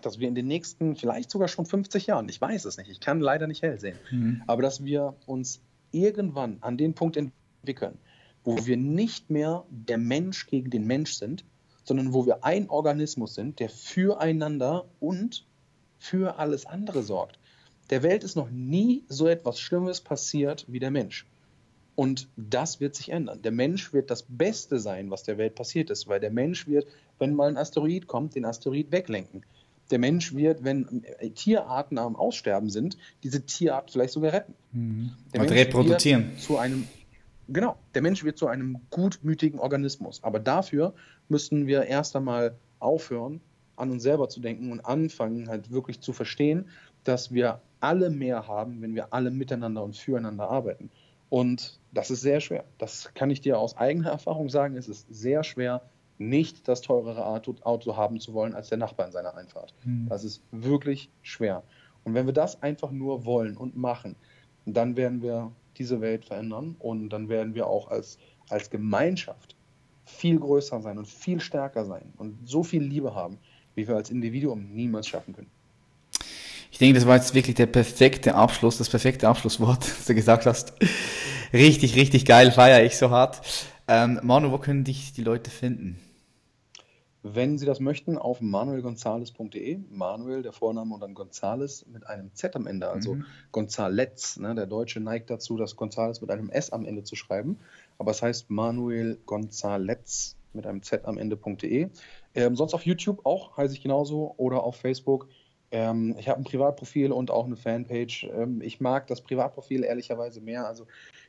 [0.00, 3.00] dass wir in den nächsten, vielleicht sogar schon 50 Jahren, ich weiß es nicht, ich
[3.00, 4.42] kann leider nicht hell sehen, Mhm.
[4.46, 5.60] aber dass wir uns
[5.92, 7.98] irgendwann an den Punkt entwickeln,
[8.44, 11.44] wo wir nicht mehr der Mensch gegen den Mensch sind,
[11.84, 15.44] sondern wo wir ein Organismus sind, der füreinander und
[15.98, 17.38] für alles andere sorgt.
[17.90, 21.26] Der Welt ist noch nie so etwas Schlimmes passiert wie der Mensch.
[21.96, 23.40] Und das wird sich ändern.
[23.42, 26.86] Der Mensch wird das Beste sein, was der Welt passiert ist, weil der Mensch wird,
[27.18, 29.44] wenn mal ein Asteroid kommt, den Asteroid weglenken.
[29.90, 34.54] Der Mensch wird, wenn Tierarten am Aussterben sind, diese Tierart vielleicht sogar retten.
[35.32, 36.32] Der Und Mensch reproduzieren.
[36.32, 36.86] Wird zu einem,
[37.48, 40.22] genau, der Mensch wird zu einem gutmütigen Organismus.
[40.22, 40.92] Aber dafür
[41.28, 43.40] müssen wir erst einmal aufhören,
[43.76, 46.68] an uns selber zu denken und anfangen, halt wirklich zu verstehen,
[47.04, 50.90] dass wir alle mehr haben, wenn wir alle miteinander und füreinander arbeiten.
[51.28, 52.64] Und das ist sehr schwer.
[52.78, 54.76] Das kann ich dir aus eigener Erfahrung sagen.
[54.76, 55.82] Es ist sehr schwer,
[56.18, 59.74] nicht das teurere Auto, haben zu wollen als der Nachbar in seiner Einfahrt.
[60.08, 61.62] Das ist wirklich schwer.
[62.04, 64.16] Und wenn wir das einfach nur wollen und machen,
[64.64, 68.18] dann werden wir diese Welt verändern und dann werden wir auch als,
[68.48, 69.56] als Gemeinschaft
[70.04, 73.38] viel größer sein und viel stärker sein und so viel Liebe haben,
[73.74, 75.50] wie wir als Individuum niemals schaffen können.
[76.76, 80.44] Ich denke, das war jetzt wirklich der perfekte Abschluss, das perfekte Abschlusswort, das du gesagt
[80.44, 80.74] hast.
[81.50, 83.40] Richtig, richtig geil, feiere ich so hart.
[83.88, 85.98] Ähm, Manu, wo können dich die Leute finden?
[87.22, 89.78] wenn Sie das möchten, auf manuelgonzales.de.
[89.90, 93.24] Manuel, der Vorname und dann Gonzales mit einem Z am Ende, also mhm.
[93.52, 94.36] Gonzalez.
[94.36, 94.54] Ne?
[94.54, 97.58] Der Deutsche neigt dazu, das Gonzales mit einem S am Ende zu schreiben.
[97.98, 101.88] Aber es heißt Manuel Gonzalez mit einem Z am Ende.de.
[102.34, 105.26] Ähm, sonst auf YouTube auch, heiße ich genauso, oder auf Facebook.
[105.70, 108.24] Ähm, ich habe ein Privatprofil und auch eine Fanpage.
[108.24, 110.66] Ähm, ich mag das Privatprofil ehrlicherweise mehr.
[110.66, 110.86] Also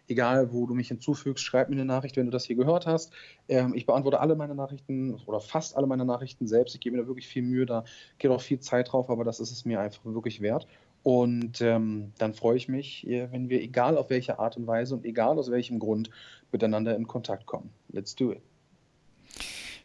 [0.07, 3.11] egal, wo du mich hinzufügst, schreib mir eine Nachricht, wenn du das hier gehört hast.
[3.49, 6.75] Ähm, ich beantworte alle meine Nachrichten oder fast alle meine Nachrichten selbst.
[6.75, 7.83] Ich gebe mir da wirklich viel Mühe, da
[8.19, 10.67] geht auch viel Zeit drauf, aber das ist es mir einfach wirklich wert.
[11.03, 15.05] Und ähm, dann freue ich mich, wenn wir, egal auf welche Art und Weise und
[15.05, 16.09] egal aus welchem Grund,
[16.51, 17.69] miteinander in Kontakt kommen.
[17.89, 18.41] Let's do it.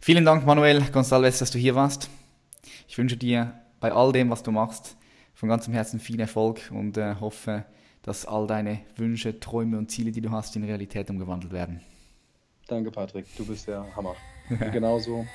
[0.01, 2.11] Vielen Dank, Manuel González, dass du hier warst.
[2.89, 4.97] Ich wünsche dir bei all dem, was du machst,
[5.35, 7.65] von ganzem Herzen viel Erfolg und äh, hoffe,
[8.03, 11.81] dass all deine Wünsche, Träume und Ziele, die du hast, in Realität umgewandelt werden.
[12.69, 13.27] Danke, Patrick.
[13.37, 14.15] Du bist der Hammer.
[14.73, 15.27] genauso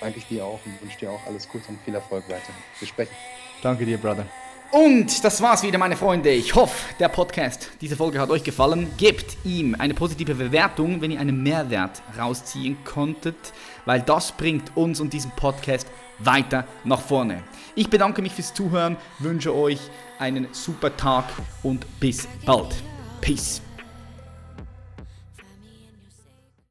[0.00, 2.54] danke ich dir auch und wünsche dir auch alles Gute und viel Erfolg weiterhin.
[2.78, 3.14] Wir sprechen.
[3.62, 4.26] Danke dir, Brother.
[4.70, 6.30] Und das war's wieder, meine Freunde.
[6.30, 8.90] Ich hoffe, der Podcast, diese Folge hat euch gefallen.
[8.98, 13.36] Gebt ihm eine positive Bewertung, wenn ihr einen Mehrwert rausziehen konntet,
[13.84, 15.86] weil das bringt uns und diesen Podcast
[16.18, 17.42] weiter nach vorne.
[17.74, 19.80] Ich bedanke mich fürs Zuhören, wünsche euch
[20.18, 21.24] einen super Tag
[21.62, 22.74] und bis bald.
[23.20, 23.60] Peace.